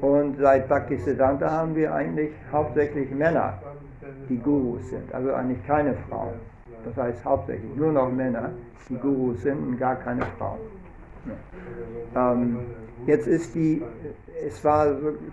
[0.00, 3.58] Und seit Bhaktisiddhanta haben wir eigentlich hauptsächlich Männer,
[4.28, 6.34] die Gurus sind, also eigentlich keine Frauen.
[6.84, 8.50] Das heißt hauptsächlich nur noch Männer,
[8.88, 10.60] die Gurus sind und gar keine Frauen.
[12.14, 12.58] Ähm,
[13.06, 13.82] jetzt ist die,
[14.46, 14.86] es war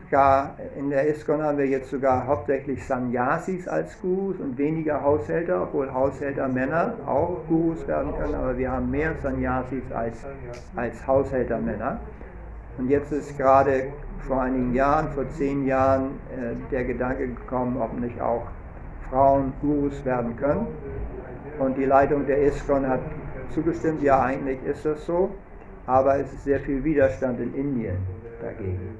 [0.03, 5.63] sogar, in der ISKCON haben wir jetzt sogar hauptsächlich Sannyasis als Gurus und weniger Haushälter,
[5.63, 10.25] obwohl Haushälter Männer auch Gurus werden können, aber wir haben mehr Sannyasis als,
[10.75, 11.99] als Haushälter Männer.
[12.77, 13.93] Und jetzt ist gerade
[14.27, 18.47] vor einigen Jahren, vor zehn Jahren, äh, der Gedanke gekommen, ob nicht auch
[19.09, 20.67] Frauen Gurus werden können.
[21.59, 23.01] Und die Leitung der ISKCON hat
[23.51, 25.29] zugestimmt, ja eigentlich ist das so,
[25.85, 27.97] aber es ist sehr viel Widerstand in Indien
[28.41, 28.97] dagegen.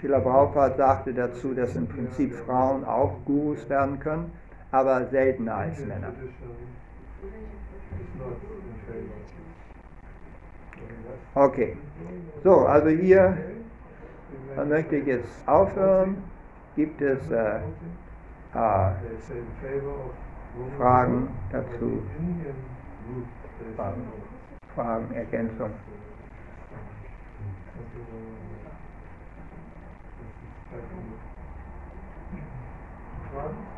[0.00, 4.32] Srila Prabhupada sagte dazu, dass im Prinzip Frauen auch Gurus werden können,
[4.70, 6.12] aber seltener als Männer.
[11.34, 11.76] Okay,
[12.44, 13.38] so, also hier
[14.68, 16.22] möchte ich jetzt aufhören.
[16.76, 17.60] Gibt es äh,
[18.52, 18.92] women
[20.76, 22.02] Fragen dazu?
[23.76, 24.02] Fragen.
[24.74, 25.70] Fragen, Ergänzung.
[33.32, 33.71] Fragen?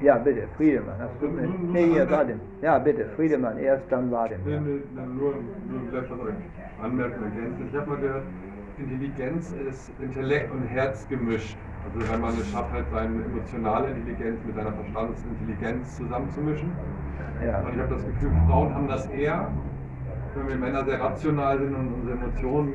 [0.00, 0.98] Ja, bitte, Friedemann.
[0.98, 2.40] Hast du, nee, hier, Vadim.
[2.62, 4.38] Ja, bitte, Friedemann, erst dann Vadim.
[4.46, 4.60] Nee, Ja.
[4.60, 6.34] nee, dann nur, nur was euch
[6.82, 7.68] anmerken, ergänzen.
[7.70, 8.24] Ich habe mal gehört,
[8.78, 11.56] Intelligenz ist Intellekt und Herz gemischt.
[11.84, 16.72] Also wenn man es schafft, halt seine emotionale Intelligenz mit seiner Verstandesintelligenz zusammenzumischen.
[17.44, 17.60] Ja.
[17.60, 19.52] Und ich habe das Gefühl, Frauen haben das eher,
[20.34, 22.72] wenn wir Männer sehr rational sind und unsere Emotionen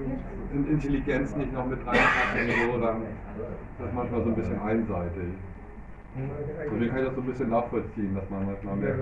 [0.53, 5.34] in Intelligenz nicht noch mit reinpacken, so, dann ist das manchmal so ein bisschen einseitig.
[6.16, 8.99] Deswegen kann ich das so ein bisschen nachvollziehen, dass man manchmal merkt,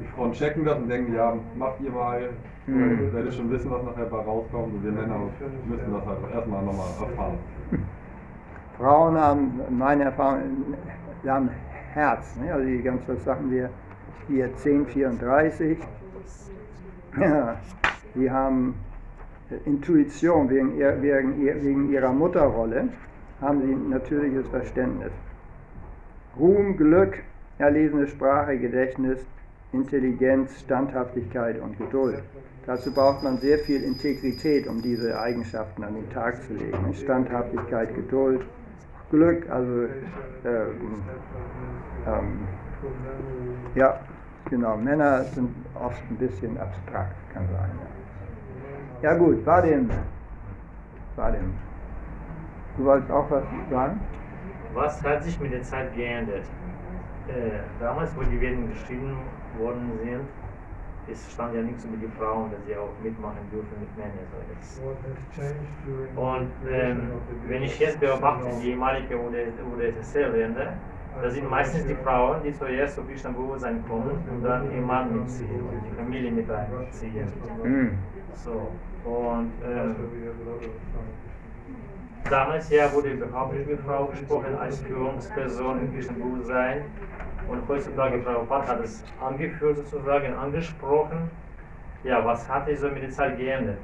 [0.00, 2.30] die Frauen checken das und denken, ja, macht ihr mal,
[2.66, 3.06] Mhm.
[3.08, 5.18] ich werde schon wissen, was nachher bei rauskommt und wir Männer
[5.66, 7.38] müssen das halt erstmal nochmal erfahren.
[8.78, 10.42] Frauen haben, meine Erfahrung,
[11.22, 11.50] sie haben
[11.92, 12.36] Herz.
[12.36, 12.52] Ne?
[12.52, 13.68] Also die ganzen Sachen, wir
[14.28, 15.78] hier 1034.
[17.20, 17.56] Ja,
[18.14, 18.74] sie haben
[19.64, 22.88] Intuition wegen, ihr, wegen, ihr, wegen ihrer Mutterrolle,
[23.40, 25.12] haben sie ein natürliches Verständnis.
[26.38, 27.22] Ruhm, Glück,
[27.58, 29.24] erlesene Sprache, Gedächtnis,
[29.72, 32.22] Intelligenz, Standhaftigkeit und Geduld.
[32.66, 36.94] Dazu braucht man sehr viel Integrität, um diese Eigenschaften an den Tag zu legen.
[36.94, 38.42] Standhaftigkeit, Geduld,
[39.10, 39.88] Glück, also
[40.44, 41.02] ähm,
[42.06, 42.48] ähm,
[43.74, 44.00] ja,
[44.48, 44.76] genau.
[44.76, 47.70] Männer sind oft ein bisschen abstrakt, kann sein.
[49.02, 49.90] Ja, ja gut, war dem.
[51.16, 51.52] War dem.
[52.76, 54.00] Du wolltest auch was sagen?
[54.74, 56.44] Was hat sich mit der Zeit geändert?
[57.28, 59.16] Äh, damals, wo die Werden geschrieben
[59.58, 60.22] worden sind,
[61.10, 64.26] es stand ja nichts über die Frauen, dass sie auch mitmachen dürfen mit Männern.
[64.60, 67.12] So, und ähm,
[67.48, 69.38] wenn ich jetzt beobachte, die ehemalige oder,
[69.74, 70.74] oder SSL-Länder,
[71.20, 75.60] da sind meistens die Frauen, die zuerst zu Krishna-Bewusstsein kommen und dann ihr Mann mitziehen
[75.60, 77.26] und die Familie mit einziehen.
[77.62, 77.98] Hm.
[78.34, 78.70] So,
[79.04, 79.96] und ähm,
[82.30, 86.82] Damals ja wurde überhaupt nicht mit Frau gesprochen als Führungsperson im Kirchenbewusstsein.
[87.48, 91.30] Und heutzutage, Frau Pat hat es angeführt sozusagen, angesprochen.
[92.04, 93.78] Ja, was hat sich so mit der Zeit geändert?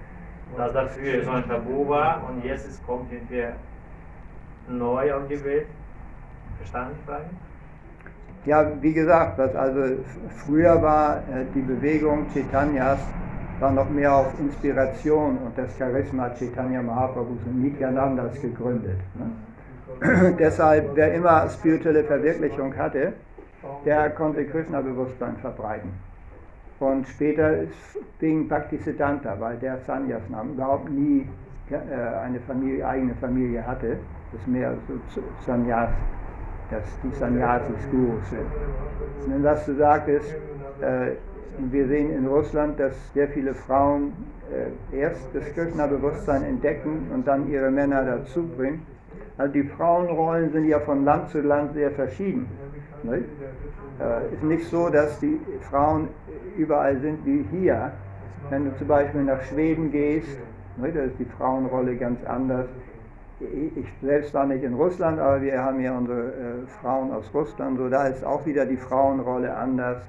[0.56, 3.46] Dass dafür so ein Tabu war und jetzt ist, kommt irgendwie
[4.68, 5.66] neu aufgewählt.
[6.58, 7.24] Verstanden die Frage?
[8.46, 9.96] Ja, wie gesagt, also
[10.36, 13.00] früher war äh, die Bewegung Chaitanyas
[13.60, 18.98] war noch mehr auf Inspiration und das Charisma Chaitanya Mahaprabhus und Nityanandas gegründet.
[19.14, 20.36] Ne?
[20.38, 23.14] Deshalb, wer immer spirituelle Verwirklichung hatte,
[23.84, 25.90] der konnte Krishna-Bewusstsein verbreiten.
[26.78, 31.26] Und später ist Bhaktisiddhanta, weil der Sanyas nahm, überhaupt nie
[31.70, 31.74] äh,
[32.24, 33.98] eine Familie, eigene Familie hatte.
[34.30, 35.90] Das ist mehr so Sanyas,
[36.70, 39.34] dass die Sannyasis Gurus sind.
[39.34, 40.32] Und was du sagtest,
[40.80, 41.16] äh,
[41.58, 44.12] wir sehen in Russland, dass sehr viele Frauen
[44.92, 48.86] äh, erst das Krishna-Bewusstsein entdecken und dann ihre Männer dazu bringen.
[49.36, 52.46] Also die Frauenrollen sind ja von Land zu Land sehr verschieden.
[53.02, 53.26] Nicht?
[54.00, 55.40] Äh, ist nicht so, dass die
[55.70, 56.08] Frauen
[56.56, 57.92] überall sind wie hier.
[58.50, 60.38] Wenn du zum Beispiel nach Schweden gehst,
[60.76, 62.66] nicht, da ist die Frauenrolle ganz anders.
[63.40, 67.32] Ich ich selbst war nicht in Russland, aber wir haben ja unsere äh, Frauen aus
[67.34, 70.02] Russland, so da ist auch wieder die Frauenrolle anders.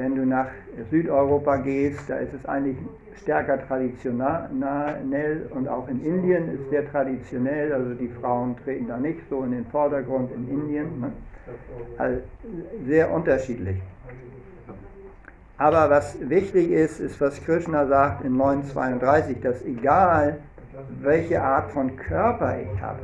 [0.00, 0.46] Wenn du nach
[0.90, 2.78] Südeuropa gehst, da ist es eigentlich
[3.20, 9.20] stärker traditionell und auch in Indien ist sehr traditionell, also die Frauen treten da nicht
[9.28, 11.12] so in den Vordergrund in Indien.
[11.98, 12.18] Also
[12.86, 13.76] sehr unterschiedlich.
[15.58, 20.38] Aber was wichtig ist, ist, was Krishna sagt in 932, dass egal
[21.02, 23.00] welche Art von Körper ich habe,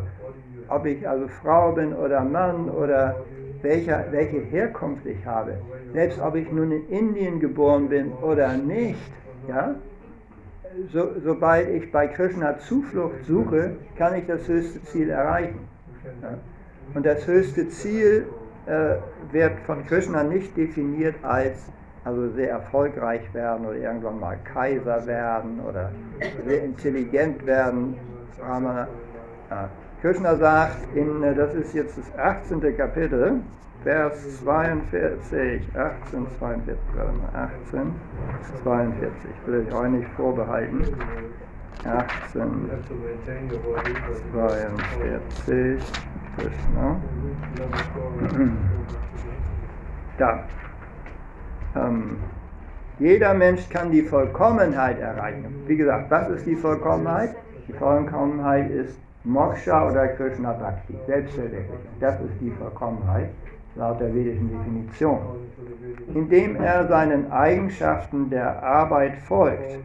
[0.71, 3.17] ob ich also Frau bin oder Mann oder
[3.67, 5.59] welcher, welche Herkunft ich habe,
[5.93, 9.13] selbst ob ich nun in Indien geboren bin oder nicht,
[9.49, 9.75] ja,
[10.93, 15.61] so, sobald ich bei Krishna Zuflucht suche, kann ich das höchste Ziel erreichen.
[16.23, 16.39] Ja.
[16.95, 18.27] Und das höchste Ziel
[18.67, 18.97] äh,
[19.33, 21.71] wird von Krishna nicht definiert als
[22.05, 25.91] also sehr erfolgreich werden oder irgendwann mal Kaiser werden oder
[26.47, 27.97] sehr intelligent werden.
[28.39, 28.87] Brahmana.
[29.51, 29.69] Ja.
[30.03, 32.77] Krishna sagt, in, äh, das ist jetzt das 18.
[32.77, 33.41] Kapitel,
[33.83, 37.93] Vers 42, 18, 42, warte mal, 18,
[38.63, 39.11] 42,
[39.47, 40.85] will ich euch nicht vorbehalten.
[41.85, 43.93] 18, You have to maintain your body,
[44.33, 45.83] but you 42,
[46.37, 47.01] Krishna.
[50.19, 50.45] Da.
[51.75, 52.17] Ähm,
[52.99, 55.55] jeder Mensch kann die Vollkommenheit erreichen.
[55.67, 57.37] Wie gesagt, was ist die Vollkommenheit?
[57.69, 61.77] Die Vollkommenheit ist Moksha oder Krishna Bhakti, Selbstverwirklichung.
[62.01, 63.31] Das ist die Vollkommenheit.
[63.77, 65.19] laut der vedischen Definition.
[66.15, 69.79] Indem er seinen Eigenschaften der Arbeit folgt.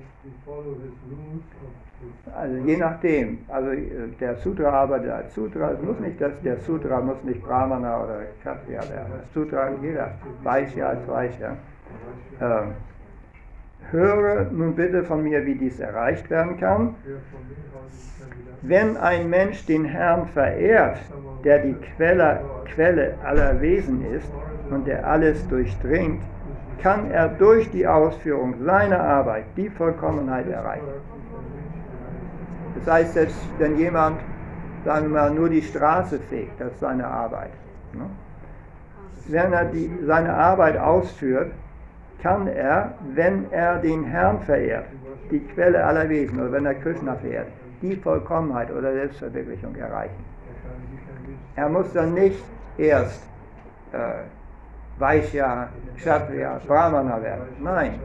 [2.36, 6.58] Also je nachdem, also äh, der Sutra arbeitet als Sutra, es muss nicht, dass der
[6.58, 9.14] Sutra muss nicht Brahmana oder Kshatriya werden.
[9.22, 10.12] Das Sutra jeder,
[10.42, 11.58] Vaishya als Vaishya.
[12.40, 12.72] Ähm,
[13.90, 16.96] höre nun bitte von mir, wie dies erreicht werden kann.
[18.62, 21.00] Wenn ein Mensch den Herrn verehrt,
[21.44, 24.32] der die Quelle, Quelle aller Wesen ist
[24.70, 26.22] und der alles durchdringt,
[26.82, 30.88] kann er durch die Ausführung seiner Arbeit die Vollkommenheit erreichen.
[32.76, 34.20] Das heißt, selbst wenn jemand,
[34.86, 37.52] sagen wir mal, nur die Straße fegt, das ist seine Arbeit.
[37.94, 38.06] Ne?
[39.28, 41.52] Wenn er die, seine Arbeit ausführt,
[42.22, 44.86] kann er, wenn er den Herrn verehrt,
[45.32, 47.48] die Quelle aller Wesen, oder wenn er Krishna verehrt,
[47.82, 50.24] die Vollkommenheit oder Selbstverwirklichung erreichen.
[51.56, 52.44] Er muss dann nicht
[52.78, 53.24] erst
[53.92, 54.24] äh,
[55.00, 57.44] Vaishya, Kshatriya, Brahmana werden.
[57.60, 58.00] Nein,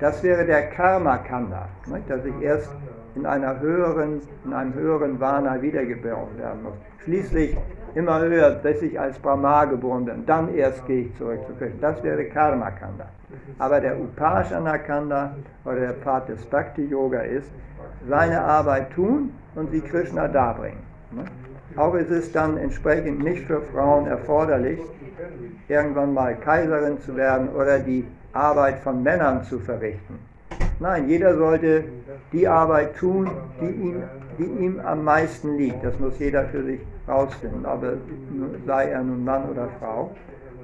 [0.00, 1.68] das wäre der Karma-Kanda,
[2.08, 2.70] dass ich erst
[3.14, 6.74] in einer höheren, in einem höheren Vana wiedergeboren werden muss.
[7.04, 7.56] Schließlich
[7.94, 10.26] immer höher, bis ich als Brahma geboren bin.
[10.26, 11.78] Dann erst gehe ich zurück zu Krishna.
[11.80, 13.06] Das wäre Karma-Kanda.
[13.58, 15.34] Aber der Upasana-Kanda
[15.64, 17.50] oder der Pfad des Bhakti-Yoga ist,
[18.08, 20.82] seine Arbeit tun und sie Krishna darbringen.
[21.10, 21.24] ne?
[21.76, 24.80] Auch ist es dann entsprechend nicht für Frauen erforderlich,
[25.68, 30.18] irgendwann mal Kaiserin zu werden oder die Arbeit von Männern zu verrichten.
[30.80, 31.84] Nein, jeder sollte
[32.32, 33.30] die Arbeit tun,
[33.60, 34.02] die ihm,
[34.38, 35.84] die ihm am meisten liegt.
[35.84, 37.94] Das muss jeder für sich rausfinden, aber
[38.66, 40.10] sei er nun Mann oder Frau.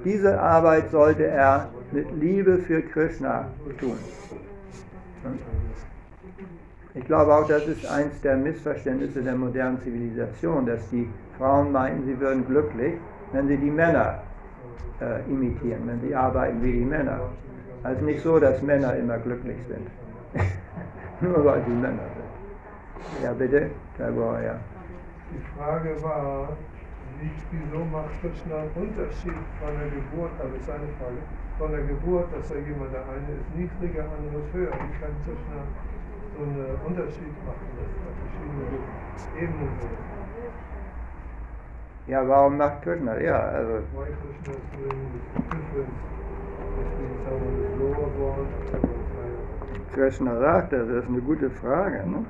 [0.05, 3.99] Diese Arbeit sollte er mit Liebe für Krishna tun.
[6.95, 12.07] Ich glaube auch, das ist eins der Missverständnisse der modernen Zivilisation, dass die Frauen meinten,
[12.07, 12.95] sie würden glücklich,
[13.33, 14.23] wenn sie die Männer
[15.01, 17.21] äh, imitieren, wenn sie arbeiten wie die Männer.
[17.87, 19.87] Also nicht so, dass Männer immer glücklich sind.
[21.21, 23.23] Nur weil sie Männer sind.
[23.23, 23.71] Ja, bitte?
[23.99, 24.59] War ja.
[25.31, 26.49] Die Frage war,
[27.21, 31.23] wie, wieso macht Krishna einen Unterschied von der Geburt, also ist eine Frage,
[31.59, 34.73] von der Geburt, dass da jemand, der eine ist niedriger, andere ist höher.
[34.73, 35.63] Wie kann Krishna
[36.35, 38.67] so einen Unterschied machen, dass da verschiedene
[39.39, 39.99] Ebenen sind?
[42.09, 43.17] Ja, warum macht Krishna?
[43.21, 46.17] Ja, also Why Krishna is doing this difference
[49.93, 52.09] Krishna sagt, das ist eine gute Frage.
[52.09, 52.25] Ne?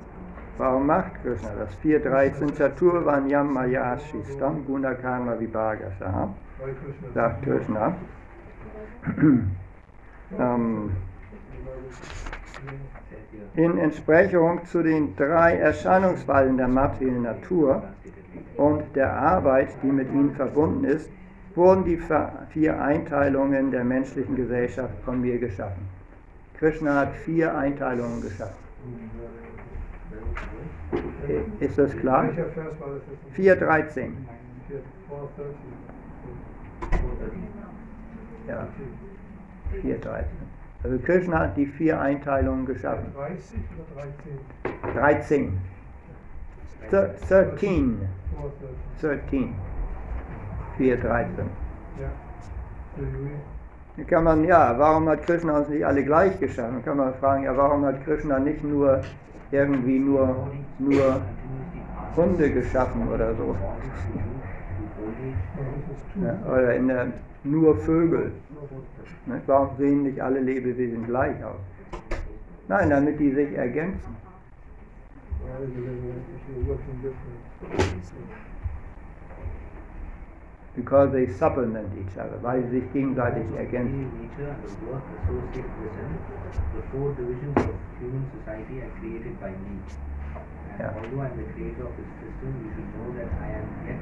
[0.59, 1.70] Warum macht Krishna das?
[1.84, 6.28] 4.13 Chaturvan Yam Mayashi Stam Guna Karma Vibhagasha,
[6.59, 7.97] Why Krishna sagt Krishna.
[10.38, 10.90] ähm,
[13.57, 17.82] in Entsprechung zu den drei Erscheinungsweisen der materiellen Natur
[18.57, 21.11] und der Arbeit, die mit ihnen verbunden ist,
[21.57, 21.98] wurden die
[22.50, 25.88] vier Einteilungen der menschlichen Gesellschaft von mir geschaffen.
[26.59, 28.54] Krishna hat vier Einteilungen geschaffen.
[31.61, 32.26] Ist das klar?
[32.28, 33.02] Welcher Vers war das
[33.34, 33.61] jetzt?
[33.61, 34.11] 4.13.
[34.68, 35.57] 4, 430.
[38.48, 38.68] Ja,
[39.82, 40.24] 4.13.
[40.84, 43.12] Also Krishna hat die vier Einteilungen geschaffen.
[43.14, 43.58] 30
[43.95, 44.03] oder
[44.92, 44.95] 13?
[44.95, 45.58] 13.
[46.91, 47.99] Thir- 13.
[49.00, 49.28] 430.
[49.30, 49.54] 13.
[50.78, 51.26] 4.13.
[52.00, 52.11] Ja.
[54.08, 56.74] Kann man, ja, warum hat Krishna uns nicht alle gleich geschaffen?
[56.74, 59.00] Dann kann man fragen, ja, warum hat Krishna nicht nur
[59.50, 60.48] irgendwie nur,
[60.78, 61.20] nur
[62.14, 63.57] Hunde geschaffen oder so?
[66.22, 67.07] Ja, oder in der,
[67.44, 68.32] nur Vögel.
[69.26, 69.40] Ne?
[69.46, 71.57] Warum sehen nicht alle Lebewesen gleich aus?
[72.68, 74.16] Nein, damit die sich ergänzen.
[75.40, 77.46] Why is it working different?
[80.76, 84.07] Because they supplement each other, weil sie sich gegenseitig ergänzen.
[84.36, 86.12] nature and the work associated with them,
[86.76, 89.80] the four divisions of human society are created by me.
[90.70, 90.92] And Yeah.
[90.92, 94.00] although I am the creator of this system, you should know that I am yet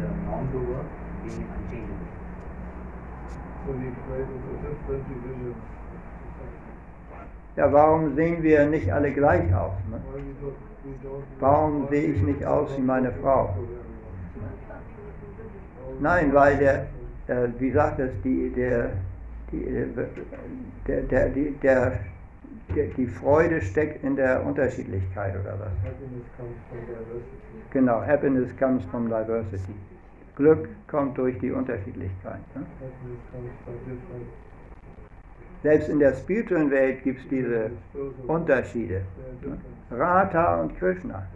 [0.00, 0.82] the non-doer
[1.22, 2.10] being unchangeable.
[3.62, 5.56] So he created the different divisions.
[7.56, 9.74] Ja, warum sehen wir nicht alle gleich aus?
[9.90, 10.00] Ne?
[11.40, 13.54] Warum sehe ich nicht aus wie meine Frau?
[16.00, 16.86] Nein, weil der,
[17.26, 18.90] äh, wie sagt es, die, der,
[19.50, 19.86] die, äh,
[20.86, 22.00] der, der, die, der,
[22.74, 25.72] der, die Freude steckt in der Unterschiedlichkeit oder was?
[25.82, 27.40] Happiness comes from diversity.
[27.72, 29.74] Genau, Happiness comes from diversity.
[30.36, 32.40] Glück kommt durch die Unterschiedlichkeit.
[32.54, 32.64] Ne?
[35.62, 37.70] Selbst in der spirituellen Welt gibt es diese.
[38.26, 39.02] Unterschiede.
[39.42, 39.58] Ne?
[39.90, 41.26] Radha und Krishna.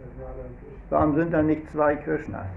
[0.89, 2.47] Warum sind da nicht zwei Krishnas?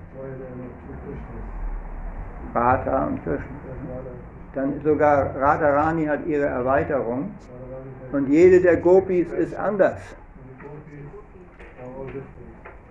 [2.55, 3.47] Radha und Krishna.
[4.55, 7.33] Dann sogar Radharani hat ihre Erweiterung
[8.13, 10.01] und jede der Gopis ist anders.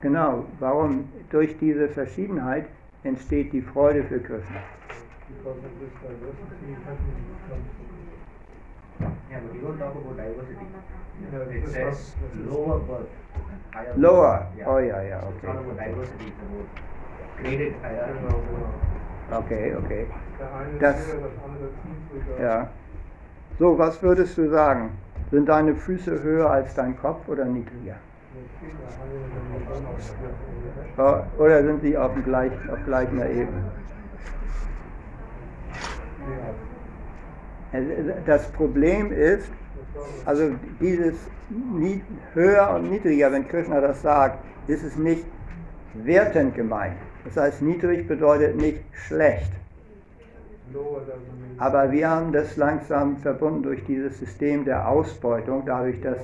[0.01, 1.09] Genau, warum?
[1.29, 2.67] Durch diese Verschiedenheit
[3.03, 4.61] entsteht die Freude für Krishna.
[9.29, 10.65] Yeah, but you don't talk about diversity.
[11.21, 12.15] Yeah, It says
[12.49, 13.09] lower birth,
[13.71, 13.97] higher birth.
[13.97, 14.47] Lower.
[14.57, 14.65] Yeah.
[14.67, 15.89] Oh ja, ja, It's not about okay.
[15.89, 16.67] diversity, it's about
[17.38, 19.06] graded hierarchy.
[19.32, 20.08] Okay, okay.
[20.80, 21.16] Das-.
[22.41, 22.70] Ja.
[23.60, 24.91] So, was würdest du sagen?
[25.32, 27.95] Sind deine Füße höher als dein Kopf oder niedriger?
[30.98, 33.64] Oh, Oder sind sie auf, dem gleich, auf gleicher Ebene?
[37.74, 37.90] Also,
[38.26, 39.52] Das Problem ist,
[40.26, 41.16] also dieses
[42.34, 45.26] höher und niedriger, wenn Krishna das sagt, ist es nicht
[45.94, 46.98] wertend gemeint.
[47.28, 49.52] Das heißt, niedrig bedeutet nicht schlecht.
[51.58, 56.18] Aber wir haben das langsam verbunden durch dieses System der Ausbeutung, dadurch, dass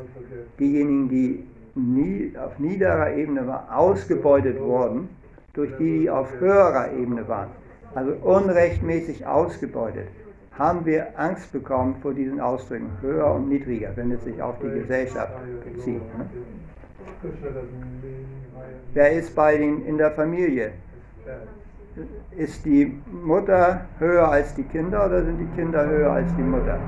[0.59, 5.09] diejenigen, die nie, auf niederer Ebene waren, ausgebeutet wurden,
[5.53, 7.49] durch die, die auf höherer Ebene waren,
[7.95, 10.07] also unrechtmäßig ausgebeutet,
[10.57, 14.69] haben wir Angst bekommen vor diesen Ausdrücken, höher und niedriger, wenn es sich auf die
[14.69, 15.33] Gesellschaft
[15.65, 16.01] bezieht.
[16.17, 16.29] Ne?
[18.93, 20.71] Wer ist bei den in der Familie?
[22.35, 26.79] Ist die Mutter höher als die Kinder oder sind die Kinder höher als die Mutter?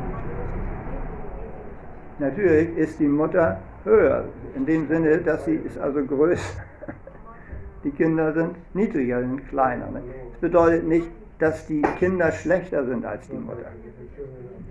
[2.18, 4.26] Natürlich ist die Mutter höher,
[4.56, 6.62] in dem Sinne, dass sie ist also größer.
[7.84, 9.92] Die Kinder sind niedriger, sind kleiner.
[9.92, 10.02] Ne?
[10.32, 11.08] Das bedeutet nicht,
[11.38, 13.70] dass die Kinder schlechter sind als die Mutter.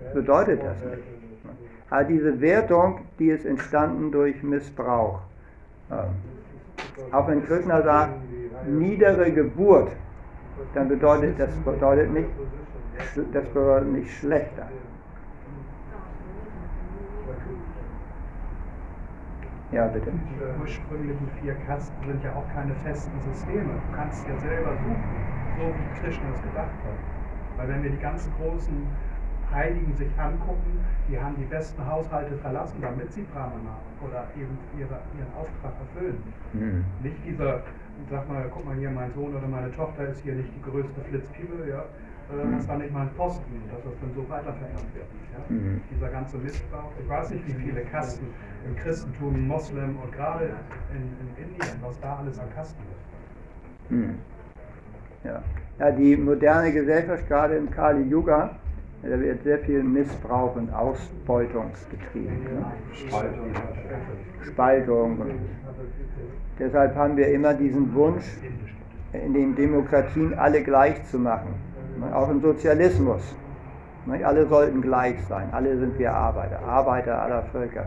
[0.03, 1.03] Das bedeutet das nicht.
[1.89, 5.21] Aber diese Wertung, die ist entstanden durch Missbrauch.
[5.91, 6.07] Ähm,
[7.11, 8.13] Auch wenn Krishna sagt,
[8.67, 9.91] niedere Geburt,
[10.73, 12.29] dann bedeutet das bedeutet nicht,
[13.33, 14.67] das bedeutet nicht schlechter.
[19.71, 20.11] Ja, bitte.
[20.11, 23.63] Die ursprünglichen vier Kasten sind ja auch keine festen Systeme.
[23.63, 25.03] Du kannst ja selber suchen,
[25.57, 27.57] so wie Krishna es gedacht hat.
[27.57, 28.87] Weil wenn wir die ganzen großen
[29.53, 30.79] Heiligen sich angucken,
[31.09, 33.77] die haben die besten Haushalte verlassen, damit sie Brahmana
[34.07, 36.23] oder eben ihre, ihren Auftrag erfüllen.
[36.53, 36.85] Hm.
[37.01, 37.61] Nicht dieser,
[38.09, 41.01] sag mal, guck mal hier, mein Sohn oder meine Tochter ist hier nicht die größte
[41.09, 45.05] Flitzpiepe, ja, äh, hast da nicht mal einen Posten, dass das dann so weitervererbt wird.
[45.33, 45.55] Ja?
[45.55, 45.81] Mhm.
[45.91, 48.27] Dieser ganze Missbrauch, ich weiß nicht, wie viele Kasten
[48.65, 50.51] im Christentum, Moslem und gerade
[50.91, 53.89] in, in Indien, was da alles an Kasten ist.
[53.89, 54.15] Hm.
[55.23, 55.43] Ja.
[55.79, 58.57] ja, die moderne Gesellschaft, gerade im Kali Yuga,
[59.09, 62.43] da wird sehr viel Missbrauch und Ausbeutung getrieben.
[62.43, 62.65] Ne?
[62.93, 63.51] Spaltung.
[64.41, 65.17] Spaltung.
[66.57, 68.25] Deshalb haben wir immer diesen Wunsch,
[69.13, 71.53] in den Demokratien alle gleich zu machen.
[71.99, 72.15] Ne?
[72.15, 73.21] Auch im Sozialismus.
[74.05, 74.25] Ne?
[74.25, 75.49] Alle sollten gleich sein.
[75.51, 76.59] Alle sind wir Arbeiter.
[76.65, 77.85] Arbeiter aller Völker.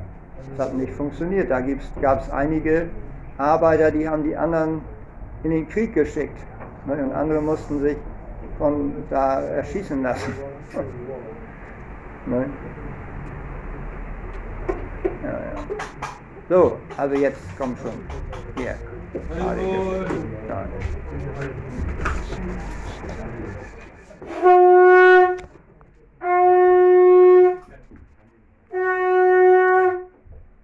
[0.57, 1.51] Das hat nicht funktioniert.
[1.51, 1.61] Da
[2.01, 2.86] gab es einige
[3.39, 4.82] Arbeiter, die haben die anderen
[5.43, 6.39] in den Krieg geschickt.
[6.86, 6.95] Ne?
[6.95, 7.97] Und andere mussten sich
[8.59, 10.35] von da erschießen lassen.
[12.27, 12.51] ne?
[15.23, 15.39] ja, ja.
[16.49, 17.93] So, also jetzt komm schon.
[18.57, 18.75] Hier.
[19.37, 19.61] Schade.